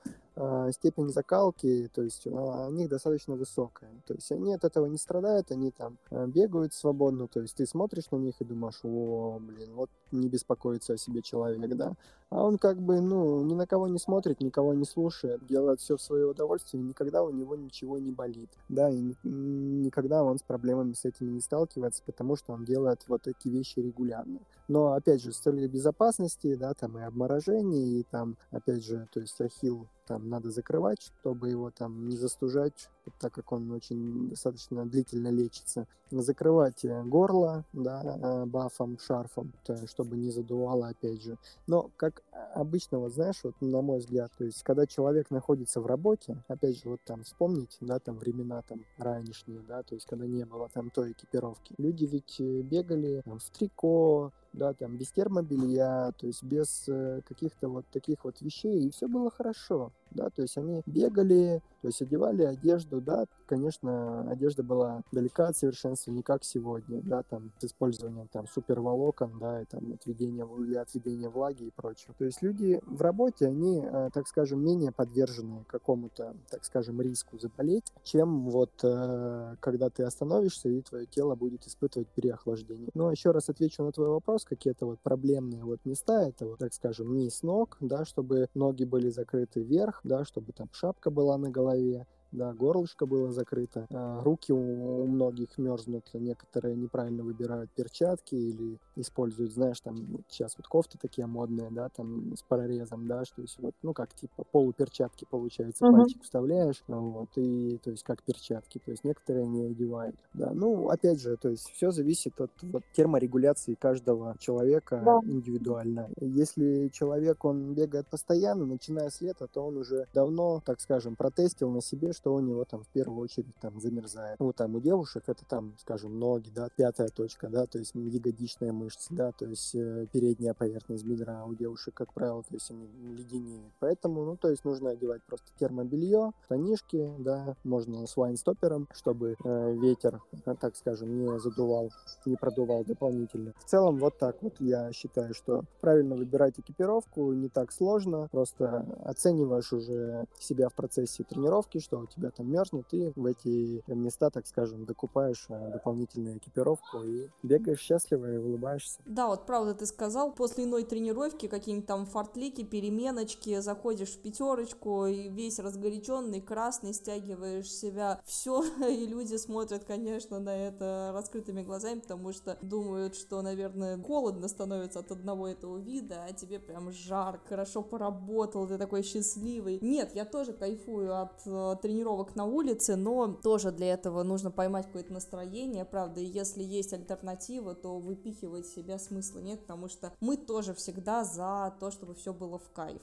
степень 0.72 1.10
закалки, 1.10 1.90
то 1.94 2.04
есть 2.04 2.28
а, 2.28 2.68
у 2.68 2.72
них 2.72 2.90
достаточно 2.90 3.36
высокая. 3.36 3.90
То 4.06 4.14
есть 4.14 4.32
они 4.32 4.54
от 4.54 4.64
этого 4.64 4.86
не 4.86 4.98
страдают, 4.98 5.52
они 5.52 5.72
там 5.72 5.98
а, 6.12 6.28
бегают 6.28 6.74
свободно, 6.74 7.28
то 7.28 7.42
есть 7.42 7.56
ты 7.56 7.66
смотришь 7.66 8.12
на 8.12 8.18
них 8.18 8.36
и 8.40 8.46
думаешь, 8.46 8.80
о, 8.84 9.40
блин, 9.40 9.74
вот 9.74 9.90
не 10.12 10.30
беспокоится 10.30 10.94
о 10.94 10.98
себе 10.98 11.22
человек, 11.22 11.76
да. 11.76 11.94
А 12.30 12.44
он 12.44 12.58
как 12.58 12.80
бы, 12.80 13.00
ну, 13.00 13.44
ни 13.44 13.54
на 13.54 13.66
кого 13.66 13.88
не 13.88 14.00
смотрит, 14.00 14.42
никого 14.42 14.74
не 14.74 14.86
слушает, 14.86 15.46
делает 15.46 15.80
все 15.80 15.98
в 15.98 16.02
свое 16.02 16.26
удовольствие, 16.26 16.84
никогда 16.84 17.24
у 17.24 17.32
него 17.32 17.56
ничего 17.56 17.98
не 17.98 18.12
болит, 18.12 18.50
да, 18.70 18.90
и 18.90 19.14
никогда 19.24 20.24
он 20.24 20.38
с 20.38 20.44
проблемами 20.44 20.94
с 20.94 21.06
этим 21.06 21.34
не 21.34 21.42
сталкивается, 21.42 22.04
потому 22.06 22.36
что 22.36 22.54
он 22.54 22.66
делает 22.66 23.02
вот 23.08 23.28
эти 23.28 23.48
вещи 23.48 23.80
регулярно. 23.80 24.40
Но, 24.68 24.94
опять 24.94 25.22
же, 25.22 25.32
с 25.32 25.38
целью 25.38 25.70
безопасности, 25.70 26.56
да, 26.56 26.74
там 26.74 26.98
и 26.98 27.02
обморожение, 27.02 28.00
и 28.00 28.04
там, 28.04 28.38
опять 28.52 28.84
же, 28.84 29.08
то 29.12 29.20
есть 29.20 29.40
ахилл 29.40 29.88
там 30.08 30.30
надо 30.30 30.50
закрывать, 30.50 31.02
чтобы 31.02 31.50
его 31.50 31.70
там 31.70 32.08
не 32.08 32.16
застужать, 32.16 32.90
так 33.20 33.34
как 33.34 33.52
он 33.52 33.70
очень 33.72 34.30
достаточно 34.30 34.86
длительно 34.86 35.28
лечится. 35.28 35.86
Закрывать 36.10 36.86
э, 36.86 37.04
горло, 37.04 37.66
да, 37.74 38.02
э, 38.02 38.46
бафом, 38.46 38.98
шарфом, 38.98 39.52
чтобы 39.86 40.16
не 40.16 40.32
задувало, 40.32 40.88
опять 40.88 41.22
же. 41.22 41.38
Но, 41.68 41.92
как 41.98 42.24
обычно, 42.54 43.00
вот 43.00 43.14
знаешь, 43.14 43.42
вот 43.44 43.56
на 43.60 43.82
мой 43.82 44.00
взгляд, 44.00 44.32
то 44.38 44.46
есть, 44.46 44.64
когда 44.64 44.88
человек 44.88 45.30
находится 45.30 45.82
в 45.82 45.86
работе, 45.86 46.42
опять 46.48 46.78
же, 46.78 46.90
вот 46.90 47.02
там 47.04 47.24
вспомнить, 47.24 47.78
да, 47.82 48.00
там 48.00 48.18
времена 48.18 48.62
там 48.62 48.86
ранешние, 48.98 49.60
да, 49.68 49.84
то 49.84 49.96
есть, 49.96 50.08
когда 50.08 50.26
не 50.26 50.46
было 50.46 50.70
там 50.70 50.90
той 50.90 51.12
экипировки. 51.12 51.76
Люди 51.78 52.06
ведь 52.06 52.40
э, 52.40 52.62
бегали 52.62 53.22
там, 53.26 53.40
в 53.40 53.50
трико, 53.50 54.32
да, 54.58 54.74
там 54.74 54.98
без 54.98 55.12
термобелья, 55.12 56.12
то 56.18 56.28
есть 56.28 56.44
без 56.44 56.86
э, 56.88 57.22
каких-то 57.28 57.70
вот 57.70 57.86
таких 57.92 58.24
вот 58.24 58.42
вещей, 58.42 58.86
и 58.86 58.92
все 58.92 59.08
было 59.08 59.30
хорошо. 59.30 59.92
Да, 60.12 60.30
то 60.30 60.42
есть 60.42 60.58
они 60.58 60.82
бегали, 60.86 61.62
то 61.82 61.88
есть 61.88 62.02
одевали 62.02 62.44
одежду, 62.44 63.02
да, 63.02 63.26
конечно, 63.46 64.30
одежда 64.30 64.64
была 64.64 65.02
далека 65.12 65.48
от 65.48 65.58
совершенства, 65.58 66.12
не 66.12 66.22
как 66.22 66.44
сегодня, 66.44 67.02
да, 67.02 67.24
там, 67.24 67.52
с 67.60 67.66
использованием 67.66 68.28
там 68.32 68.48
суперволокон, 68.48 69.40
да, 69.40 69.62
и 69.62 69.66
там 69.66 69.94
отведения 69.94 70.48
или 70.60 70.76
отведения 70.76 71.30
влаги 71.30 71.64
и 71.64 71.72
прочего. 71.72 72.14
То 72.18 72.26
есть 72.26 72.42
люди 72.42 72.82
в 72.86 73.02
работе, 73.02 73.48
они, 73.48 73.84
э, 73.84 74.10
так 74.14 74.28
скажем, 74.28 74.64
менее 74.64 74.92
подвержены 74.92 75.64
какому-то, 75.68 76.36
так 76.50 76.66
скажем, 76.66 77.02
риску 77.02 77.40
заболеть, 77.40 77.92
чем 78.04 78.50
вот 78.50 78.72
э, 78.84 79.56
когда 79.60 79.90
ты 79.90 80.04
остановишься 80.04 80.70
и 80.70 80.82
твое 80.82 81.06
тело 81.06 81.36
будет 81.36 81.66
испытывать 81.68 82.08
переохлаждение. 82.10 82.90
Но 82.94 83.12
еще 83.12 83.32
раз 83.32 83.50
отвечу 83.50 83.84
на 83.84 83.92
твой 83.92 84.10
вопрос, 84.10 84.46
какие-то 84.46 84.86
вот 84.86 85.00
проблемные 85.00 85.64
вот 85.64 85.80
места, 85.86 86.28
это 86.28 86.46
вот, 86.46 86.60
так 86.60 86.74
скажем, 86.74 87.16
низ 87.16 87.44
ног, 87.44 87.78
да, 87.80 88.06
чтобы 88.06 88.48
ноги 88.54 88.84
были 88.84 89.10
закрыты 89.10 89.62
вверх, 89.62 89.97
да, 90.04 90.26
чтобы 90.26 90.54
там 90.54 90.70
шапка 90.72 91.10
была 91.10 91.38
на 91.38 91.50
голове, 91.50 92.06
да, 92.32 92.54
горлышко 92.54 93.06
было 93.06 93.32
закрыто, 93.32 93.88
а 93.92 94.22
руки 94.24 94.52
у, 94.52 95.04
у 95.04 95.08
многих 95.08 95.58
мерзнут, 95.58 96.06
некоторые 96.14 96.76
неправильно 96.76 97.24
выбирают 97.24 97.72
перчатки 97.72 98.36
или 98.36 98.80
используют, 98.96 99.54
знаешь, 99.54 99.80
там 99.82 100.24
сейчас 100.30 100.56
вот 100.58 100.68
кофты 100.68 100.98
такие 101.00 101.28
модные, 101.28 101.70
да, 101.72 101.90
там 101.90 102.36
с 102.36 102.44
прорезом, 102.44 103.08
да, 103.08 103.26
что 103.26 103.42
есть 103.42 103.60
вот, 103.60 103.76
ну 103.82 103.94
как 103.94 104.14
типа 104.14 104.44
полуперчатки 104.52 105.26
получается, 105.30 105.86
uh-huh. 105.86 105.92
пальчик 105.92 106.24
вставляешь, 106.24 106.84
вот, 106.88 107.30
и 107.36 107.78
то 107.84 107.92
есть 107.92 108.04
как 108.04 108.24
перчатки, 108.24 108.80
то 108.80 108.92
есть 108.92 109.04
некоторые 109.04 109.48
не 109.48 109.66
одевают, 109.66 110.16
да, 110.34 110.52
ну 110.54 110.90
опять 110.90 111.22
же, 111.22 111.38
то 111.38 111.50
есть 111.50 111.70
все 111.72 111.92
зависит 111.92 112.40
от 112.42 112.52
вот 112.62 112.84
терморегуляции 112.94 113.76
каждого 113.76 114.36
человека 114.40 115.02
да. 115.04 115.20
индивидуально. 115.24 116.10
Если 116.20 116.90
человек, 116.90 117.46
он 117.46 117.74
бегает 117.74 118.08
постоянно, 118.08 118.66
начиная 118.66 119.10
с 119.10 119.22
лета, 119.22 119.48
то 119.48 119.62
он 119.62 119.78
уже 119.78 120.08
давно, 120.14 120.62
так 120.66 120.80
скажем, 120.80 121.16
протестил 121.16 121.70
на 121.70 121.82
себе, 121.82 122.14
что 122.18 122.34
у 122.34 122.40
него 122.40 122.66
там 122.66 122.84
в 122.84 122.88
первую 122.88 123.22
очередь 123.22 123.56
там 123.62 123.80
замерзает. 123.80 124.40
Ну, 124.40 124.52
там 124.52 124.76
у 124.76 124.80
девушек 124.80 125.24
это 125.28 125.46
там, 125.46 125.76
скажем, 125.78 126.18
ноги, 126.18 126.50
да, 126.50 126.68
пятая 126.76 127.10
точка, 127.10 127.48
да, 127.48 127.68
то 127.68 127.78
есть 127.78 127.94
ягодичная 127.94 128.74
мышца, 128.74 129.08
да, 129.12 129.32
то 129.32 129.46
есть 129.46 129.76
э, 129.76 130.08
передняя 130.12 130.56
поверхность 130.56 131.06
бедра 131.06 131.46
у 131.46 131.54
девушек, 131.54 131.94
как 131.94 132.14
правило, 132.14 132.42
то 132.42 132.56
есть 132.56 132.72
они 132.72 132.88
леденеют. 133.16 133.72
Поэтому, 133.80 134.26
ну, 134.26 134.36
то 134.36 134.50
есть 134.50 134.66
нужно 134.66 134.90
одевать 134.90 135.22
просто 135.24 135.48
термобелье, 135.60 136.32
штанишки, 136.46 137.14
да, 137.20 137.56
можно 137.64 138.08
с 138.08 138.18
вайнстопером, 138.18 138.88
чтобы 138.94 139.36
э, 139.44 139.74
ветер, 139.76 140.22
э, 140.46 140.56
так 140.60 140.76
скажем, 140.76 141.20
не 141.20 141.40
задувал, 141.40 141.92
не 142.26 142.36
продувал 142.36 142.84
дополнительно. 142.84 143.54
В 143.60 143.66
целом, 143.66 143.98
вот 144.00 144.18
так 144.18 144.42
вот 144.42 144.56
я 144.60 144.92
считаю, 144.92 145.36
что 145.36 145.66
правильно 145.82 146.16
выбирать 146.16 146.60
экипировку 146.60 147.32
не 147.34 147.50
так 147.50 147.72
сложно, 147.72 148.28
просто 148.32 148.88
оцениваешь 149.04 149.72
уже 149.72 150.26
себя 150.40 150.70
в 150.70 150.74
процессе 150.74 151.24
тренировки, 151.24 151.80
что 151.80 152.07
тебя 152.08 152.32
там 152.32 152.52
мерзнет, 152.52 152.94
и 152.94 153.12
в 153.16 153.26
эти 153.26 153.84
места, 153.88 154.30
так 154.30 154.48
скажем, 154.48 154.86
докупаешь 154.86 155.46
э, 155.50 155.72
дополнительную 155.74 156.38
экипировку 156.38 157.04
и 157.04 157.30
бегаешь 157.44 157.80
счастливо 157.80 158.34
и 158.34 158.38
улыбаешься. 158.38 159.00
Да, 159.06 159.28
вот 159.28 159.46
правда 159.46 159.74
ты 159.74 159.86
сказал, 159.86 160.34
после 160.34 160.66
иной 160.66 160.84
тренировки 160.84 161.48
какие-нибудь 161.48 161.88
там 161.88 162.06
фортлики, 162.06 162.64
переменочки, 162.64 163.60
заходишь 163.60 164.10
в 164.10 164.22
пятерочку 164.22 165.06
и 165.06 165.30
весь 165.30 165.60
разгоряченный, 165.60 166.42
красный, 166.42 166.94
стягиваешь 166.94 167.72
себя, 167.72 168.22
все, 168.26 168.64
и 168.90 169.06
люди 169.06 169.36
смотрят, 169.36 169.84
конечно, 169.84 170.40
на 170.40 170.56
это 170.56 171.12
раскрытыми 171.14 171.64
глазами, 171.64 172.00
потому 172.00 172.34
что 172.34 172.58
думают, 172.62 173.16
что, 173.16 173.42
наверное, 173.42 174.02
холодно 174.02 174.48
становится 174.48 175.00
от 175.00 175.12
одного 175.12 175.48
этого 175.48 175.78
вида, 175.78 176.26
а 176.28 176.34
тебе 176.34 176.60
прям 176.60 176.92
жар, 176.92 177.40
хорошо 177.48 177.82
поработал, 177.82 178.68
ты 178.68 178.78
такой 178.78 179.04
счастливый. 179.04 179.80
Нет, 179.82 180.16
я 180.16 180.26
тоже 180.26 180.54
кайфую 180.54 181.20
от 181.22 181.42
э, 181.46 181.76
тренировок 181.98 182.36
на 182.36 182.46
улице, 182.46 182.96
но 182.96 183.28
тоже 183.28 183.72
для 183.72 183.94
этого 183.94 184.22
нужно 184.24 184.52
поймать 184.52 184.86
какое-то 184.86 185.14
настроение, 185.14 185.84
правда, 185.84 186.20
и 186.20 186.26
если 186.26 186.62
есть 186.62 186.94
альтернатива, 186.94 187.74
то 187.74 187.98
выпихивать 187.98 188.68
себя 188.68 189.00
смысла 189.00 189.40
нет, 189.40 189.62
потому 189.62 189.90
что 189.90 190.14
мы 190.20 190.38
тоже 190.38 190.74
всегда 190.76 191.24
за 191.24 191.76
то, 191.80 191.90
чтобы 191.90 192.14
все 192.14 192.34
было 192.34 192.60
в 192.60 192.70
кайф. 192.72 193.02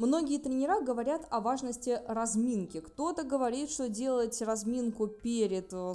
Многие 0.00 0.38
тренера 0.38 0.80
говорят 0.80 1.26
о 1.28 1.42
важности 1.42 2.00
разминки. 2.08 2.80
Кто-то 2.80 3.22
говорит, 3.22 3.68
что 3.68 3.90
делать 3.90 4.40
разминку 4.40 5.08
перед 5.08 5.74
э, 5.74 5.92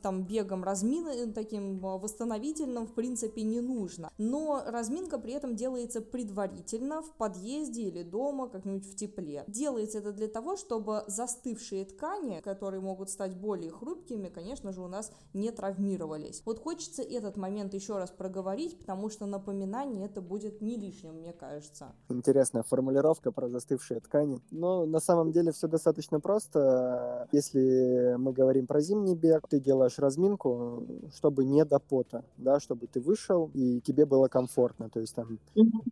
там, 0.00 0.22
бегом 0.22 0.62
размин, 0.62 1.08
э, 1.08 1.26
таким 1.32 1.84
э, 1.84 1.98
восстановительным 1.98 2.86
в 2.86 2.92
принципе 2.92 3.42
не 3.42 3.60
нужно. 3.60 4.12
Но 4.16 4.62
разминка 4.64 5.18
при 5.18 5.32
этом 5.32 5.56
делается 5.56 6.00
предварительно 6.00 7.02
в 7.02 7.10
подъезде 7.14 7.82
или 7.82 8.04
дома, 8.04 8.48
как-нибудь 8.48 8.86
в 8.86 8.94
тепле. 8.94 9.42
Делается 9.48 9.98
это 9.98 10.12
для 10.12 10.28
того, 10.28 10.56
чтобы 10.56 11.02
застывшие 11.08 11.84
ткани, 11.84 12.40
которые 12.40 12.80
могут 12.80 13.10
стать 13.10 13.34
более 13.34 13.72
хрупкими, 13.72 14.28
конечно 14.28 14.70
же, 14.70 14.82
у 14.82 14.86
нас 14.86 15.10
не 15.34 15.50
травмировались. 15.50 16.42
Вот 16.44 16.60
хочется 16.60 17.02
этот 17.02 17.36
момент 17.36 17.74
еще 17.74 17.98
раз 17.98 18.12
проговорить, 18.12 18.78
потому 18.78 19.10
что 19.10 19.26
напоминание 19.26 20.04
это 20.04 20.20
будет 20.20 20.62
не 20.62 20.76
лишним, 20.76 21.14
мне 21.14 21.32
кажется. 21.32 21.88
Интересная 22.08 22.62
формулировка 22.62 23.32
про 23.32 23.47
застывшие 23.48 24.00
ткани. 24.00 24.40
Но 24.50 24.86
на 24.86 25.00
самом 25.00 25.32
деле 25.32 25.52
все 25.52 25.68
достаточно 25.68 26.20
просто. 26.20 27.28
Если 27.32 28.16
мы 28.18 28.32
говорим 28.32 28.66
про 28.66 28.80
зимний 28.80 29.14
бег, 29.14 29.46
ты 29.48 29.60
делаешь 29.60 29.98
разминку, 29.98 30.84
чтобы 31.14 31.44
не 31.44 31.64
до 31.64 31.78
пота, 31.78 32.24
да, 32.36 32.60
чтобы 32.60 32.86
ты 32.86 33.00
вышел 33.00 33.50
и 33.54 33.80
тебе 33.80 34.06
было 34.06 34.28
комфортно. 34.28 34.88
То 34.88 35.00
есть 35.00 35.14
там 35.14 35.38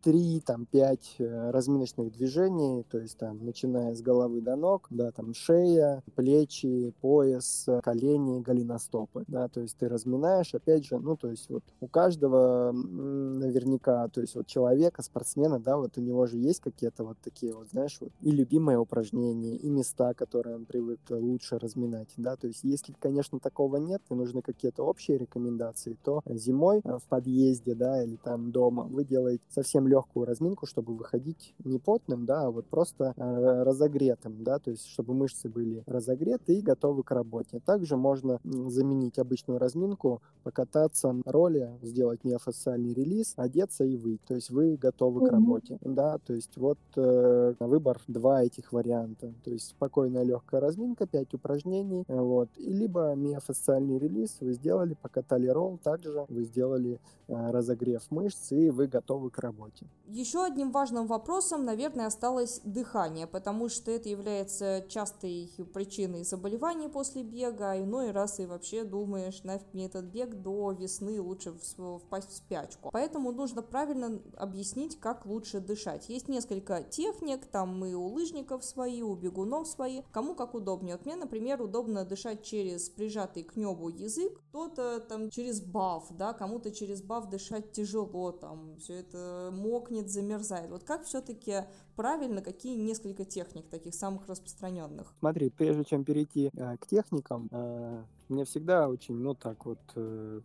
три, 0.03 0.41
там 0.41 0.67
пять 0.67 1.17
э, 1.19 1.51
разминочных 1.51 2.13
движений, 2.13 2.85
то 2.91 2.99
есть 2.99 3.19
там 3.19 3.45
начиная 3.45 3.95
с 3.95 4.03
головы 4.03 4.41
до 4.41 4.57
ног, 4.57 4.87
да, 4.91 5.11
там 5.11 5.35
шея, 5.35 6.03
плечи, 6.15 6.95
пояс, 7.01 7.69
колени, 7.83 8.41
голеностопы, 8.41 9.25
да, 9.29 9.49
то 9.49 9.61
есть 9.61 9.77
ты 9.77 9.89
разминаешь, 9.89 10.55
опять 10.55 10.85
же, 10.85 10.99
ну, 10.99 11.17
то 11.17 11.29
есть 11.29 11.49
вот 11.51 11.63
у 11.81 11.89
каждого 11.89 12.73
наверняка, 12.73 14.09
то 14.09 14.21
есть 14.21 14.35
вот 14.35 14.47
человека, 14.47 15.03
спортсмена, 15.03 15.59
да, 15.59 15.77
вот 15.77 15.99
у 15.99 16.01
него 16.01 16.27
же 16.27 16.37
есть 16.37 16.61
какие-то 16.61 17.05
вот 17.05 17.19
такие 17.23 17.46
такие 17.47 17.55
вот, 17.55 17.69
знаешь, 17.71 17.97
вот 18.01 18.11
и 18.21 18.31
любимые 18.31 18.79
упражнения, 18.79 19.57
и 19.57 19.69
места, 19.69 20.15
которые 20.15 20.57
он 20.57 20.65
привык 20.65 21.01
лучше 21.11 21.59
разминать, 21.59 22.09
да, 22.17 22.37
то 22.37 22.47
есть 22.47 22.65
если, 22.65 22.95
конечно, 22.99 23.39
такого 23.39 23.77
нет, 23.77 24.03
и 24.11 24.15
нужны 24.15 24.43
какие-то 24.43 24.83
общие 24.83 25.19
рекомендации, 25.19 25.97
то 26.05 26.23
зимой 26.27 26.81
э, 26.85 26.99
в 26.99 27.05
подъезде, 27.09 27.75
да, 27.75 28.03
или 28.03 28.17
там 28.17 28.51
дома 28.51 28.85
вы 28.85 29.05
делаете 29.05 29.45
совсем 29.49 29.87
легкую 29.87 30.27
разминку, 30.27 30.67
чтобы 30.67 30.95
выходить 30.95 31.55
не 31.65 31.79
потным, 31.79 32.27
да, 32.27 32.47
а 32.47 32.51
вот 32.51 32.67
просто 32.67 33.13
э, 33.17 33.63
разогретым, 33.63 34.43
да, 34.43 34.59
то 34.59 34.71
есть 34.71 34.87
чтобы 34.87 35.15
мышцы 35.15 35.49
были 35.49 35.83
разогреты 35.87 36.55
и 36.55 36.63
готовы 36.63 37.03
к 37.03 37.11
работе. 37.11 37.61
Также 37.65 37.97
можно 37.97 38.41
заменить 38.45 39.19
обычную 39.19 39.59
разминку, 39.59 40.23
покататься 40.43 41.13
на 41.13 41.33
роли, 41.33 41.71
сделать 41.83 42.25
неофициальный 42.25 42.95
релиз, 42.95 43.35
одеться 43.37 43.85
и 43.85 43.97
выйти, 43.97 44.23
то 44.27 44.35
есть 44.35 44.51
вы 44.51 44.77
готовы 44.77 45.21
mm-hmm. 45.21 45.29
к 45.29 45.33
работе, 45.33 45.79
да, 45.83 46.19
то 46.19 46.33
есть 46.33 46.57
вот 46.57 46.79
э, 46.97 47.26
на 47.59 47.67
выбор 47.67 48.01
два 48.07 48.43
этих 48.43 48.73
варианта. 48.73 49.33
То 49.45 49.51
есть 49.51 49.69
спокойная 49.71 50.23
легкая 50.23 50.61
разминка, 50.61 51.07
5 51.07 51.35
упражнений, 51.35 52.05
вот. 52.09 52.49
И 52.57 52.73
либо 52.73 53.15
миофасциальный 53.15 53.99
релиз 53.99 54.37
вы 54.41 54.53
сделали, 54.53 54.95
покатали 54.95 55.49
ролл, 55.49 55.79
также 55.83 56.27
вы 56.29 56.45
сделали 56.45 57.01
э, 57.29 57.51
разогрев 57.51 58.03
мышц, 58.11 58.53
и 58.53 58.71
вы 58.71 58.87
готовы 58.87 59.31
к 59.31 59.39
работе. 59.39 59.87
Еще 60.09 60.45
одним 60.45 60.71
важным 60.71 61.07
вопросом, 61.07 61.65
наверное, 61.65 62.07
осталось 62.07 62.61
дыхание, 62.65 63.27
потому 63.27 63.69
что 63.69 63.91
это 63.91 64.09
является 64.09 64.85
частой 64.89 65.51
причиной 65.75 66.25
заболеваний 66.25 66.89
после 66.89 67.23
бега, 67.23 67.73
а 67.73 67.79
иной 67.79 68.13
раз 68.13 68.39
и 68.39 68.47
вообще 68.47 68.85
думаешь, 68.85 69.43
нафиг 69.43 69.67
мне 69.73 69.87
этот 69.87 70.05
бег 70.07 70.35
до 70.35 70.73
весны 70.73 71.21
лучше 71.21 71.53
впасть 71.53 72.31
в 72.31 72.37
спячку. 72.37 72.91
Поэтому 72.93 73.33
нужно 73.33 73.63
правильно 73.63 74.21
объяснить, 74.37 74.99
как 75.01 75.27
лучше 75.27 75.61
дышать. 75.61 76.09
Есть 76.09 76.29
несколько 76.29 76.83
техник, 76.83 77.16
техник, 77.17 77.47
там 77.47 77.85
и 77.85 77.95
у 77.95 78.07
лыжников 78.07 78.65
свои, 78.65 79.03
у 79.03 79.15
бегунов 79.15 79.67
свои, 79.67 80.03
кому 80.13 80.35
как 80.35 80.55
удобнее. 80.55 80.97
Вот 80.97 81.07
мне, 81.07 81.17
например, 81.17 81.63
удобно 81.63 82.05
дышать 82.05 82.43
через 82.43 82.89
прижатый 82.89 83.43
к 83.43 83.57
небу 83.57 83.89
язык, 83.89 84.41
кто-то 84.51 85.01
там 85.01 85.31
через 85.31 85.61
баф, 85.61 86.09
да, 86.11 86.33
кому-то 86.33 86.71
через 86.71 87.03
баф 87.03 87.29
дышать 87.29 87.73
тяжело, 87.73 88.33
там 88.33 88.77
все 88.79 88.95
это 88.95 89.51
мокнет, 89.53 90.11
замерзает. 90.11 90.71
Вот 90.71 90.85
как 90.85 91.05
все-таки 91.05 91.65
правильно, 91.97 92.43
какие 92.43 92.77
несколько 92.77 93.25
техник 93.25 93.69
таких 93.69 93.95
самых 93.95 94.27
распространенных? 94.29 95.15
Смотри, 95.21 95.51
прежде 95.51 95.85
чем 95.85 96.05
перейти 96.05 96.51
э, 96.55 96.77
к 96.79 96.87
техникам, 96.87 97.49
э, 97.51 98.03
мне 98.29 98.45
всегда 98.45 98.89
очень, 98.89 99.15
ну 99.15 99.35
так 99.35 99.65
вот, 99.67 99.79
э, 99.95 100.41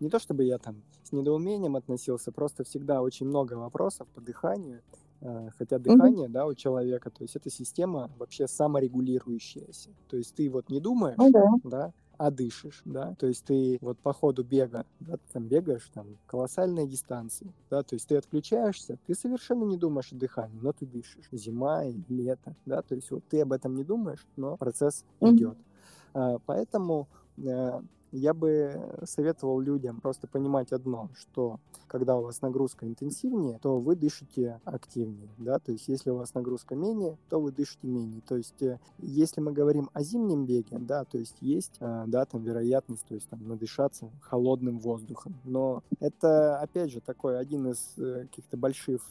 не 0.00 0.08
то 0.08 0.18
чтобы 0.18 0.44
я 0.44 0.58
там 0.58 0.82
с 1.02 1.12
недоумением 1.12 1.76
относился, 1.76 2.32
просто 2.32 2.64
всегда 2.64 3.02
очень 3.02 3.26
много 3.26 3.54
вопросов 3.54 4.06
по 4.14 4.20
дыханию. 4.20 4.82
Э, 5.20 5.50
хотя 5.58 5.78
дыхание, 5.78 6.28
mm-hmm. 6.28 6.32
да, 6.32 6.46
у 6.46 6.54
человека, 6.54 7.10
то 7.10 7.22
есть 7.22 7.34
это 7.34 7.50
система 7.50 8.10
вообще 8.18 8.46
саморегулирующаяся. 8.46 9.90
То 10.08 10.16
есть 10.16 10.34
ты 10.34 10.48
вот 10.48 10.70
не 10.70 10.80
думаешь, 10.80 11.18
mm-hmm. 11.18 11.60
да, 11.64 11.92
а 12.18 12.30
дышишь, 12.30 12.82
да, 12.84 13.14
то 13.18 13.26
есть 13.26 13.44
ты 13.44 13.78
вот 13.80 13.98
по 13.98 14.12
ходу 14.12 14.44
бега, 14.44 14.84
да, 15.00 15.16
ты 15.16 15.22
там 15.32 15.44
бегаешь 15.46 15.88
там 15.94 16.18
колоссальные 16.26 16.86
дистанции, 16.86 17.52
да, 17.70 17.82
то 17.82 17.94
есть 17.94 18.08
ты 18.08 18.16
отключаешься, 18.16 18.98
ты 19.06 19.14
совершенно 19.14 19.64
не 19.64 19.76
думаешь 19.76 20.12
о 20.12 20.16
дыхании, 20.16 20.58
но 20.60 20.72
ты 20.72 20.84
дышишь, 20.84 21.28
зима 21.30 21.84
и 21.84 21.94
лето, 22.08 22.54
да, 22.66 22.82
то 22.82 22.94
есть 22.94 23.10
вот 23.10 23.22
ты 23.28 23.40
об 23.40 23.52
этом 23.52 23.76
не 23.76 23.84
думаешь, 23.84 24.26
но 24.36 24.56
процесс 24.56 25.04
mm-hmm. 25.20 25.34
идет. 25.34 25.56
А, 26.14 26.38
поэтому 26.44 27.08
э, 27.38 27.80
я 28.12 28.34
бы 28.34 28.98
советовал 29.04 29.60
людям 29.60 30.00
просто 30.00 30.26
понимать 30.26 30.72
одно, 30.72 31.08
что 31.14 31.60
когда 31.86 32.16
у 32.16 32.22
вас 32.22 32.42
нагрузка 32.42 32.86
интенсивнее, 32.86 33.58
то 33.60 33.78
вы 33.78 33.96
дышите 33.96 34.60
активнее, 34.64 35.30
да, 35.38 35.58
то 35.58 35.72
есть 35.72 35.88
если 35.88 36.10
у 36.10 36.16
вас 36.16 36.34
нагрузка 36.34 36.74
менее, 36.74 37.16
то 37.28 37.40
вы 37.40 37.52
дышите 37.52 37.86
менее. 37.86 38.20
То 38.26 38.36
есть 38.36 38.62
э, 38.62 38.78
если 38.98 39.40
мы 39.40 39.52
говорим 39.52 39.90
о 39.92 40.02
зимнем 40.02 40.46
беге, 40.46 40.78
да, 40.78 41.04
то 41.04 41.18
есть 41.18 41.36
есть, 41.40 41.76
э, 41.80 42.04
да, 42.06 42.24
там 42.24 42.42
вероятность, 42.42 43.06
то 43.06 43.14
есть 43.14 43.28
там 43.28 43.46
надышаться 43.46 44.10
холодным 44.20 44.78
воздухом, 44.78 45.34
но 45.44 45.82
это, 46.00 46.58
опять 46.60 46.90
же, 46.92 47.00
такой 47.00 47.38
один 47.38 47.68
из 47.68 47.94
э, 47.96 48.22
каких-то 48.22 48.56
больших 48.56 49.02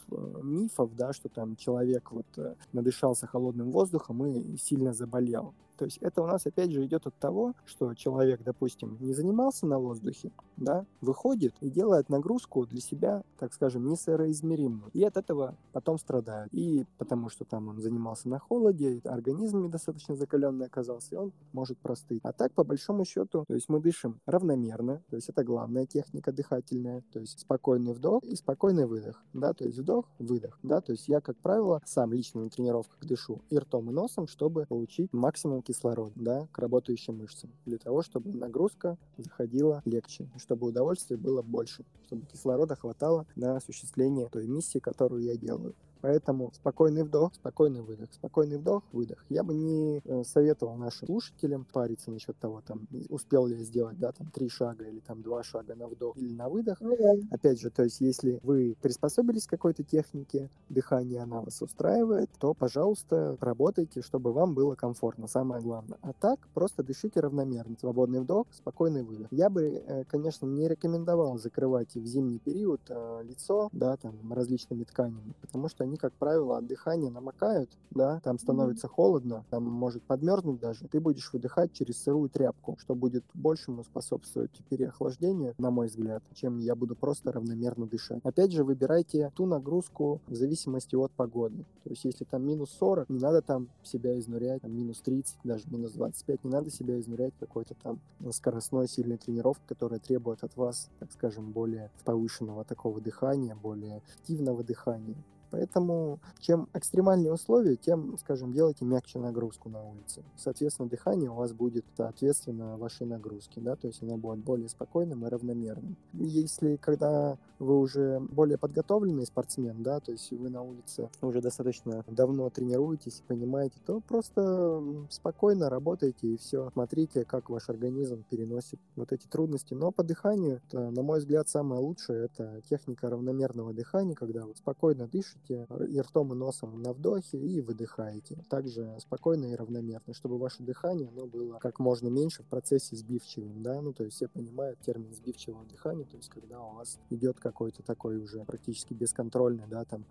мифов, 0.42 0.94
да, 0.96 1.12
что 1.12 1.28
там 1.28 1.56
человек 1.56 2.12
вот 2.12 2.26
надышался 2.72 3.26
холодным 3.26 3.70
воздухом 3.70 4.24
и 4.26 4.56
сильно 4.56 4.92
заболел. 4.92 5.54
То 5.78 5.84
есть 5.84 5.98
это 5.98 6.22
у 6.22 6.26
нас 6.26 6.44
опять 6.44 6.72
же 6.72 6.84
идет 6.84 7.06
от 7.06 7.14
того, 7.14 7.54
что 7.64 7.94
человек, 7.94 8.42
допустим, 8.42 8.98
не 9.00 9.14
занимался 9.14 9.66
на 9.66 9.78
воздухе, 9.78 10.32
да, 10.56 10.84
выходит 11.00 11.54
и 11.60 11.70
делает 11.70 12.08
нагрузку 12.08 12.66
для 12.66 12.80
себя, 12.80 13.22
так 13.38 13.54
скажем, 13.54 13.86
несоизмеримую. 13.86 14.90
И 14.92 15.04
от 15.04 15.16
этого 15.16 15.56
потом 15.72 15.98
страдает. 15.98 16.52
И 16.52 16.84
потому 16.98 17.28
что 17.28 17.44
там 17.44 17.68
он 17.68 17.80
занимался 17.80 18.28
на 18.28 18.40
холоде, 18.40 19.00
организм 19.04 19.62
недостаточно 19.62 20.16
закаленный 20.16 20.66
оказался, 20.66 21.14
и 21.14 21.18
он 21.18 21.32
может 21.52 21.78
простыть. 21.78 22.20
А 22.24 22.32
так, 22.32 22.52
по 22.52 22.64
большому 22.64 23.04
счету, 23.04 23.44
то 23.46 23.54
есть 23.54 23.68
мы 23.68 23.80
дышим 23.80 24.20
равномерно, 24.26 25.02
то 25.10 25.16
есть 25.16 25.28
это 25.28 25.44
главная 25.44 25.86
техника 25.86 26.32
дыхательная, 26.32 27.04
то 27.12 27.20
есть 27.20 27.38
спокойный 27.38 27.94
вдох 27.94 28.24
и 28.24 28.34
спокойный 28.34 28.86
выдох, 28.86 29.22
да, 29.32 29.52
то 29.52 29.64
есть 29.64 29.78
вдох, 29.78 30.06
выдох, 30.18 30.58
да, 30.64 30.80
то 30.80 30.92
есть 30.92 31.08
я, 31.08 31.20
как 31.20 31.36
правило, 31.36 31.80
сам 31.84 32.12
лично 32.12 32.42
на 32.42 32.50
тренировках 32.50 32.98
дышу 33.06 33.42
и 33.48 33.58
ртом, 33.58 33.90
и 33.90 33.92
носом, 33.92 34.26
чтобы 34.26 34.66
получить 34.66 35.12
максимум 35.12 35.62
кислород, 35.68 36.12
да, 36.16 36.48
к 36.50 36.58
работающим 36.58 37.18
мышцам, 37.18 37.50
для 37.66 37.76
того, 37.76 38.02
чтобы 38.02 38.32
нагрузка 38.32 38.96
заходила 39.18 39.82
легче, 39.84 40.26
чтобы 40.38 40.66
удовольствия 40.68 41.18
было 41.18 41.42
больше, 41.42 41.84
чтобы 42.06 42.24
кислорода 42.26 42.74
хватало 42.74 43.26
на 43.36 43.56
осуществление 43.56 44.28
той 44.28 44.46
миссии, 44.46 44.78
которую 44.78 45.22
я 45.22 45.36
делаю. 45.36 45.74
Поэтому 46.00 46.52
спокойный 46.54 47.02
вдох, 47.02 47.34
спокойный 47.34 47.82
выдох, 47.82 48.12
спокойный 48.12 48.58
вдох, 48.58 48.82
выдох. 48.92 49.24
Я 49.28 49.42
бы 49.42 49.54
не 49.54 50.00
э, 50.04 50.24
советовал 50.24 50.76
нашим 50.76 51.06
слушателям 51.06 51.66
париться 51.72 52.10
насчет 52.10 52.36
того, 52.38 52.62
там, 52.66 52.86
успел 53.08 53.46
ли 53.46 53.56
я 53.56 53.64
сделать, 53.64 53.98
да, 53.98 54.12
там, 54.12 54.28
три 54.30 54.48
шага 54.48 54.84
или 54.84 55.00
там 55.00 55.22
два 55.22 55.42
шага 55.42 55.74
на 55.74 55.86
вдох 55.88 56.16
или 56.16 56.32
на 56.32 56.48
выдох. 56.48 56.80
Ну, 56.80 56.96
да. 56.96 57.14
Опять 57.30 57.60
же, 57.60 57.70
то 57.70 57.82
есть, 57.82 58.00
если 58.00 58.38
вы 58.42 58.76
приспособились 58.80 59.46
к 59.46 59.50
какой-то 59.50 59.82
технике 59.82 60.50
дыхания, 60.68 61.22
она 61.22 61.40
вас 61.40 61.60
устраивает, 61.62 62.30
то, 62.38 62.54
пожалуйста, 62.54 63.36
работайте, 63.40 64.02
чтобы 64.02 64.32
вам 64.32 64.54
было 64.54 64.74
комфортно, 64.74 65.26
самое 65.26 65.62
главное. 65.62 65.98
А 66.02 66.12
так, 66.12 66.38
просто 66.54 66.82
дышите 66.82 67.20
равномерно. 67.20 67.76
Свободный 67.80 68.20
вдох, 68.20 68.46
спокойный 68.52 69.02
выдох. 69.02 69.28
Я 69.30 69.50
бы, 69.50 69.62
э, 69.64 70.04
конечно, 70.04 70.46
не 70.46 70.68
рекомендовал 70.68 71.38
закрывать 71.38 71.94
в 71.94 72.04
зимний 72.04 72.38
период 72.38 72.80
э, 72.88 73.22
лицо, 73.24 73.68
да, 73.72 73.96
там, 73.96 74.32
различными 74.32 74.84
тканями, 74.84 75.34
потому 75.40 75.68
что 75.68 75.84
они, 75.88 75.96
как 75.96 76.12
правило, 76.14 76.58
от 76.58 76.66
дыхания 76.66 77.10
намокают, 77.10 77.70
да, 77.90 78.20
там 78.20 78.38
становится 78.38 78.86
mm-hmm. 78.86 78.90
холодно, 78.90 79.44
там 79.50 79.64
может 79.64 80.02
подмерзнуть 80.02 80.60
даже, 80.60 80.86
ты 80.88 81.00
будешь 81.00 81.32
выдыхать 81.32 81.72
через 81.72 82.02
сырую 82.02 82.28
тряпку, 82.28 82.76
что 82.78 82.94
будет 82.94 83.24
большему 83.34 83.84
способствовать 83.84 84.50
переохлаждению, 84.68 85.54
на 85.58 85.70
мой 85.70 85.88
взгляд, 85.88 86.22
чем 86.34 86.58
я 86.58 86.74
буду 86.74 86.94
просто 86.94 87.32
равномерно 87.32 87.86
дышать. 87.86 88.20
Опять 88.22 88.52
же, 88.52 88.64
выбирайте 88.64 89.32
ту 89.34 89.46
нагрузку 89.46 90.20
в 90.26 90.34
зависимости 90.34 90.94
от 90.94 91.10
погоды. 91.12 91.64
То 91.84 91.90
есть, 91.90 92.04
если 92.04 92.24
там 92.24 92.44
минус 92.46 92.70
40, 92.78 93.08
не 93.08 93.18
надо 93.18 93.42
там 93.42 93.68
себя 93.82 94.18
изнурять, 94.18 94.62
там 94.62 94.76
минус 94.76 95.00
30, 95.00 95.38
даже 95.44 95.64
минус 95.70 95.92
25, 95.92 96.44
не 96.44 96.50
надо 96.50 96.70
себя 96.70 96.98
изнурять 97.00 97.32
какой-то 97.40 97.74
там 97.82 98.00
скоростной 98.30 98.88
сильной 98.88 99.16
тренировкой, 99.16 99.66
которая 99.68 100.00
требует 100.00 100.44
от 100.44 100.56
вас, 100.56 100.90
так 100.98 101.10
скажем, 101.12 101.52
более 101.52 101.90
повышенного 102.04 102.64
такого 102.64 103.00
дыхания, 103.00 103.56
более 103.56 104.02
активного 104.14 104.62
дыхания. 104.62 105.16
Поэтому 105.50 106.20
чем 106.40 106.68
экстремальнее 106.74 107.32
условия, 107.32 107.76
тем, 107.76 108.16
скажем, 108.18 108.52
делайте 108.52 108.84
мягче 108.84 109.18
нагрузку 109.18 109.68
на 109.68 109.82
улице. 109.82 110.22
Соответственно, 110.36 110.88
дыхание 110.88 111.30
у 111.30 111.34
вас 111.34 111.52
будет 111.52 111.84
соответственно 111.96 112.76
вашей 112.76 113.06
нагрузке, 113.06 113.60
да, 113.60 113.76
то 113.76 113.86
есть 113.86 114.02
оно 114.02 114.16
будет 114.16 114.38
более 114.38 114.68
спокойным 114.68 115.26
и 115.26 115.28
равномерным. 115.28 115.96
Если 116.12 116.76
когда 116.76 117.38
вы 117.58 117.78
уже 117.78 118.20
более 118.20 118.58
подготовленный 118.58 119.26
спортсмен, 119.26 119.82
да, 119.82 120.00
то 120.00 120.12
есть 120.12 120.30
вы 120.30 120.48
на 120.48 120.62
улице 120.62 121.10
уже 121.22 121.40
достаточно 121.40 122.04
давно 122.06 122.48
тренируетесь 122.50 123.20
и 123.20 123.28
понимаете, 123.28 123.76
то 123.84 124.00
просто 124.00 124.82
спокойно 125.10 125.68
работайте 125.68 126.28
и 126.28 126.36
все. 126.36 126.70
Смотрите, 126.72 127.24
как 127.24 127.50
ваш 127.50 127.68
организм 127.68 128.24
переносит 128.28 128.80
вот 128.96 129.12
эти 129.12 129.26
трудности. 129.26 129.74
Но 129.74 129.90
по 129.90 130.02
дыханию, 130.02 130.60
это, 130.68 130.90
на 130.90 131.02
мой 131.02 131.18
взгляд, 131.18 131.48
самое 131.48 131.80
лучшее 131.80 132.26
это 132.26 132.62
техника 132.68 133.10
равномерного 133.10 133.72
дыхания, 133.72 134.14
когда 134.14 134.44
вы 134.44 134.54
спокойно 134.54 135.08
дышите, 135.08 135.37
дышите 135.38 135.66
и 135.88 136.00
ртом, 136.00 136.32
и 136.32 136.36
носом 136.36 136.82
на 136.82 136.92
вдохе 136.92 137.38
и 137.38 137.60
выдыхаете. 137.60 138.42
Также 138.48 138.96
спокойно 139.00 139.46
и 139.46 139.54
равномерно, 139.54 140.14
чтобы 140.14 140.38
ваше 140.38 140.62
дыхание 140.62 141.08
оно 141.08 141.26
было 141.26 141.58
как 141.58 141.78
можно 141.78 142.08
меньше 142.08 142.42
в 142.42 142.46
процессе 142.46 142.96
сбивчивым, 142.96 143.62
да, 143.62 143.80
ну 143.80 143.92
то 143.92 144.04
есть 144.04 144.16
все 144.16 144.28
понимают 144.28 144.80
термин 144.80 145.12
сбивчивого 145.12 145.64
дыхания, 145.66 146.04
то 146.04 146.16
есть 146.16 146.28
когда 146.28 146.60
у 146.60 146.74
вас 146.74 146.98
идет 147.10 147.40
какой-то 147.40 147.82
такой 147.82 148.18
уже 148.18 148.44
практически 148.44 148.94
бесконтрольный, 148.94 149.66
да, 149.68 149.84
там 149.84 150.04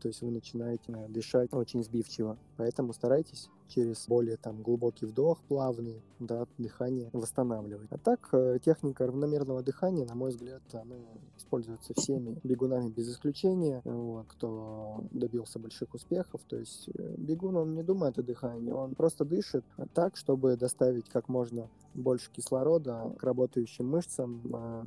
то 0.00 0.08
есть 0.08 0.22
вы 0.22 0.30
начинаете 0.30 0.92
дышать 1.08 1.52
очень 1.52 1.82
сбивчиво. 1.82 2.38
Поэтому 2.56 2.92
старайтесь 2.92 3.48
через 3.68 4.06
более 4.06 4.36
там 4.36 4.62
глубокий 4.62 5.06
вдох, 5.06 5.40
плавный, 5.48 6.02
да, 6.18 6.46
дыхание 6.58 7.10
восстанавливать. 7.12 7.88
А 7.90 7.98
так, 7.98 8.28
э, 8.32 8.58
техника 8.64 9.06
равномерного 9.06 9.62
дыхания, 9.62 10.06
на 10.06 10.14
мой 10.14 10.30
взгляд, 10.30 10.62
она 10.72 10.96
используется 11.36 11.94
всеми 11.94 12.38
бегунами 12.44 12.90
без 12.90 13.10
исключения, 13.10 13.82
вот, 13.84 14.26
кто 14.28 15.04
добился 15.10 15.58
больших 15.58 15.94
успехов. 15.94 16.40
То 16.48 16.56
есть 16.56 16.88
э, 16.96 17.14
бегун, 17.18 17.56
он 17.56 17.74
не 17.74 17.82
думает 17.82 18.18
о 18.18 18.22
дыхании, 18.22 18.70
он 18.70 18.94
просто 18.94 19.24
дышит 19.24 19.64
так, 19.94 20.16
чтобы 20.16 20.56
доставить 20.56 21.08
как 21.08 21.28
можно 21.28 21.68
больше 21.94 22.30
кислорода 22.30 23.14
к 23.18 23.22
работающим 23.22 23.88
мышцам, 23.88 24.42
а, 24.54 24.86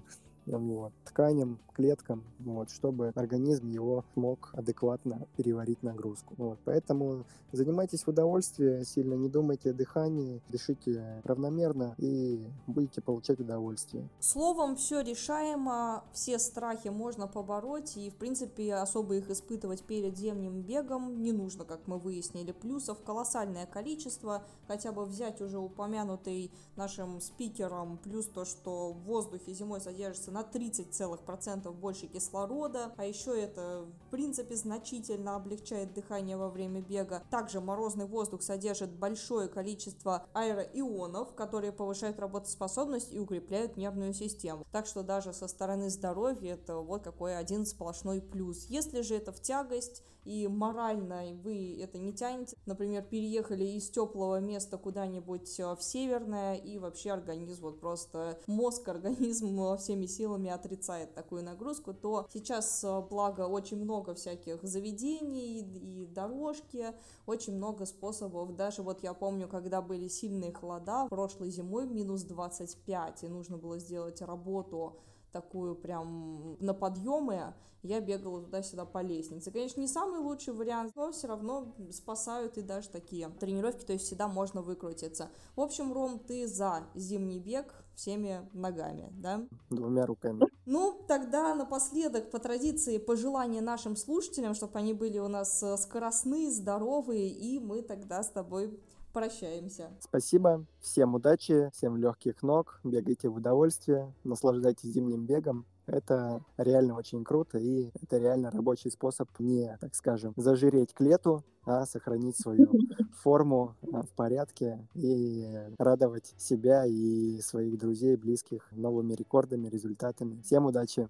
вот, 0.58 0.92
тканям, 1.06 1.60
клеткам, 1.74 2.24
вот, 2.40 2.70
чтобы 2.72 3.12
организм 3.16 3.70
его 3.70 4.04
мог 4.16 4.50
адекватно 4.54 5.28
переварить 5.38 5.82
нагрузку. 5.82 6.34
Вот, 6.38 6.60
поэтому 6.66 7.26
занимайтесь 7.52 8.04
в 8.04 8.10
удовольствие, 8.10 8.84
сильно 8.84 9.14
не 9.14 9.30
думайте 9.30 9.72
о 9.72 9.74
дыхании, 9.74 10.42
дышите 10.50 11.22
равномерно 11.24 11.96
и 11.98 12.46
будете 12.68 13.02
получать 13.02 13.40
удовольствие. 13.40 14.10
Словом, 14.20 14.76
все 14.76 15.02
решаемо, 15.02 16.04
все 16.12 16.38
страхи 16.38 16.90
можно 16.90 17.28
побороть 17.28 17.96
и, 17.96 18.10
в 18.10 18.16
принципе, 18.16 18.76
особо 18.76 19.16
их 19.16 19.30
испытывать 19.30 19.84
перед 19.84 20.18
зимним 20.18 20.62
бегом 20.62 21.22
не 21.22 21.32
нужно, 21.32 21.64
как 21.64 21.88
мы 21.88 21.98
выяснили. 21.98 22.52
Плюсов 22.52 23.02
колоссальное 23.04 23.66
количество, 23.66 24.44
хотя 24.68 24.92
бы 24.92 25.06
взять 25.06 25.42
уже 25.42 25.60
упомянутый 25.60 26.52
нашим 26.76 27.22
спикером, 27.22 27.98
плюс 28.04 28.26
то, 28.26 28.46
что 28.46 28.92
в 28.92 29.04
воздухе 29.04 29.54
зимой 29.54 29.82
содержится 29.82 30.32
на 30.40 30.44
30% 30.44 31.72
больше 31.74 32.08
кислорода, 32.08 32.94
а 32.98 33.06
еще 33.06 33.40
это 33.40 33.86
в 34.08 34.10
принципе 34.10 34.56
значительно 34.56 35.36
облегчает 35.36 35.94
дыхание 35.94 36.38
во 36.38 36.50
время 36.50 36.82
бега. 36.82 37.24
Также 37.30 37.60
морозный 37.60 38.06
воздух 38.06 38.42
содержит 38.42 38.92
большое 38.92 39.50
количество 39.50 40.26
аэроионов, 40.34 41.36
которые 41.36 41.72
повышают 41.72 42.20
работоспособность 42.20 43.14
и 43.14 43.20
укрепляют 43.20 43.78
нервную 43.78 44.14
систему. 44.14 44.66
Так 44.72 44.86
что 44.86 45.04
даже 45.04 45.34
со 45.34 45.48
стороны 45.48 45.90
здоровья 45.90 46.54
это 46.54 46.78
вот 46.78 47.04
какой 47.04 47.38
один 47.38 47.66
сплошной 47.66 48.22
плюс. 48.22 48.66
Если 48.68 49.02
же 49.02 49.16
это 49.16 49.32
в 49.32 49.42
тягость 49.42 50.04
и 50.30 50.48
морально 50.48 51.24
вы 51.44 51.80
это 51.82 51.98
не 51.98 52.14
тянете, 52.14 52.56
например, 52.68 53.02
переехали 53.02 53.64
из 53.64 53.90
теплого 53.90 54.40
места 54.40 54.78
куда-нибудь 54.78 55.60
э, 55.60 55.76
в 55.76 55.82
северное 55.82 56.54
и 56.54 56.78
вообще 56.78 57.14
организм 57.14 57.64
вот 57.64 57.80
просто 57.80 58.40
мозг 58.46 58.88
организм 58.88 59.60
э, 59.60 59.78
всеми 59.78 60.06
силами 60.06 60.52
отрицает 60.52 61.16
такую 61.16 61.44
нагрузку, 61.44 61.96
то 61.96 62.28
сейчас, 62.32 62.84
э, 62.84 63.02
благо, 63.10 63.48
очень 63.48 63.78
много 63.78 64.14
всяких 64.14 64.62
заведений 64.62 65.62
и 65.62 66.06
дорожки, 66.06 66.94
очень 67.26 67.56
много 67.56 67.88
способов. 67.88 68.56
Даже 68.56 68.84
вот 68.84 69.02
я 69.02 69.16
помню, 69.16 69.48
когда 69.48 69.82
были 69.82 70.08
сильные 70.08 70.54
холода, 70.54 71.08
прошлой 71.10 71.50
зимой 71.50 71.88
минус 71.88 72.22
25, 72.22 73.24
и 73.24 73.28
нужно 73.28 73.58
было 73.58 73.80
сделать 73.80 74.22
работу 74.22 75.00
такую 75.32 75.76
прям 75.76 76.58
на 76.60 76.74
подъемы, 76.74 77.54
я 77.82 78.02
бегала 78.02 78.42
туда-сюда 78.42 78.86
по 78.86 79.02
лестнице. 79.02 79.52
Конечно, 79.52 79.80
не 79.80 79.88
самый 79.88 80.20
лучший 80.20 80.54
вариант, 80.54 80.94
но 80.96 81.12
все 81.12 81.28
равно 81.28 81.74
спасают 81.92 82.58
и 82.58 82.62
даже 82.62 82.90
такие 82.90 83.30
тренировки, 83.40 83.86
то 83.86 83.94
есть 83.94 84.06
всегда 84.06 84.28
можно 84.28 84.62
выкрутиться. 84.62 85.30
В 85.56 85.62
общем, 85.62 85.94
Ром, 85.94 86.20
ты 86.20 86.48
за 86.48 86.84
зимний 86.96 87.40
бег 87.40 87.74
всеми 87.96 88.50
ногами, 88.54 89.10
да? 89.12 89.46
Двумя 89.70 90.06
руками. 90.06 90.42
Ну, 90.66 91.02
тогда 91.08 91.54
напоследок, 91.56 92.32
по 92.32 92.40
традиции, 92.40 92.98
пожелания 92.98 93.62
нашим 93.62 93.96
слушателям, 93.96 94.54
чтобы 94.54 94.80
они 94.80 94.94
были 94.94 95.20
у 95.20 95.28
нас 95.28 95.62
э, 95.64 95.76
скоростные, 95.78 96.52
здоровые, 96.52 97.28
и 97.28 97.60
мы 97.60 97.82
тогда 97.82 98.24
с 98.24 98.30
тобой 98.30 98.80
прощаемся. 99.14 99.90
Спасибо, 100.00 100.66
всем 100.80 101.16
удачи, 101.16 101.70
всем 101.74 101.98
легких 101.98 102.42
ног, 102.44 102.80
бегайте 102.84 103.30
в 103.30 103.36
удовольствие, 103.36 104.14
наслаждайтесь 104.24 104.90
зимним 104.90 105.26
бегом. 105.26 105.66
Это 105.86 106.44
реально 106.58 106.96
очень 106.96 107.24
круто, 107.24 107.58
и 107.58 107.90
это 108.02 108.18
реально 108.20 108.52
рабочий 108.52 108.92
способ 108.92 109.28
не, 109.40 109.76
так 109.82 109.96
скажем, 109.96 110.34
зажиреть 110.36 110.94
к 110.94 111.02
лету, 111.02 111.44
а 111.66 111.86
сохранить 111.86 112.40
свою 112.40 112.72
форму 113.24 113.76
а, 113.92 114.04
в 114.04 114.10
порядке 114.10 114.88
и 114.94 115.48
радовать 115.80 116.36
себя 116.38 116.86
и 116.86 117.40
своих 117.42 117.78
друзей, 117.80 118.18
близких 118.18 118.68
новыми 118.72 119.14
рекордами, 119.14 119.68
результатами. 119.68 120.42
Всем 120.44 120.68
удачи! 120.68 121.10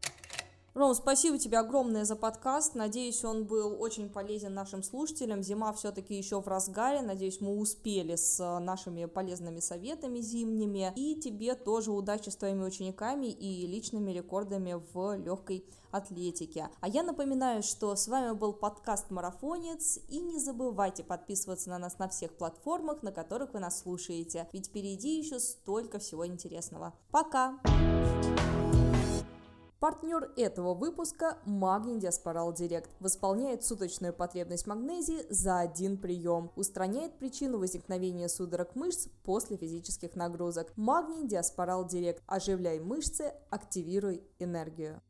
Ром, 0.76 0.94
спасибо 0.94 1.38
тебе 1.40 1.58
огромное 1.58 2.06
за 2.06 2.16
подкаст. 2.16 2.76
Надеюсь, 2.76 3.24
он 3.26 3.46
был 3.46 3.82
очень 3.82 4.10
полезен 4.10 4.54
нашим 4.54 4.84
слушателям. 4.84 5.42
Зима 5.42 5.74
все-таки 5.74 6.16
еще 6.16 6.42
в 6.42 6.48
разгаре. 6.48 7.02
Надеюсь, 7.02 7.42
мы 7.42 7.58
успели 7.58 8.16
с 8.16 8.40
э, 8.40 8.60
нашими 8.60 9.06
полезными 9.06 9.60
советами 9.60 10.20
зимними. 10.20 10.94
И 10.96 11.16
тебе 11.16 11.56
тоже 11.56 11.92
удачи 11.92 12.30
с 12.30 12.36
твоими 12.36 12.64
учениками 12.64 13.28
и 13.28 13.66
личными 13.66 14.12
рекордами 14.12 14.80
в 14.94 15.18
легкой 15.18 15.66
атлетике. 15.92 16.70
А 16.82 16.88
я 16.88 17.02
напоминаю, 17.02 17.64
что 17.64 17.96
с 17.96 18.08
вами 18.08 18.36
был 18.36 18.54
подкаст 18.54 19.10
«Марафонец». 19.10 20.00
И 20.08 20.20
не 20.20 20.40
забывайте 20.40 21.04
подписываться 21.04 21.72
на 21.72 21.80
нас 21.80 21.98
на 21.98 22.08
всех 22.08 22.38
платформах, 22.38 23.02
на 23.02 23.12
которых 23.12 23.54
вы 23.54 23.60
нас 23.60 23.80
слушаете. 23.80 24.48
Ведь 24.54 24.68
впереди 24.68 25.18
еще 25.18 25.40
столько 25.40 25.98
всего 25.98 26.28
интересного. 26.28 26.94
Пока! 27.12 27.60
Партнер 29.80 30.30
этого 30.36 30.74
выпуска– 30.74 31.38
Магний 31.46 32.02
Диаспорал 32.02 32.52
Директ. 32.52 32.90
Восполняет 33.00 33.64
суточную 33.64 34.12
потребность 34.12 34.68
магнезии 34.68 35.26
за 35.30 35.60
один 35.60 35.98
прием. 35.98 36.52
Устраняет 36.58 37.18
причину 37.18 37.60
возникновения 37.60 38.28
судорог 38.28 38.76
мышц 38.76 39.08
после 39.24 39.56
физических 39.56 40.18
нагрузок. 40.18 40.74
Магний 40.76 41.26
Диаспорал 41.26 41.88
Директ. 41.88 42.22
Оживляй 42.28 42.82
мышцы, 42.82 43.32
активируй 43.50 44.22
энергию. 44.38 45.02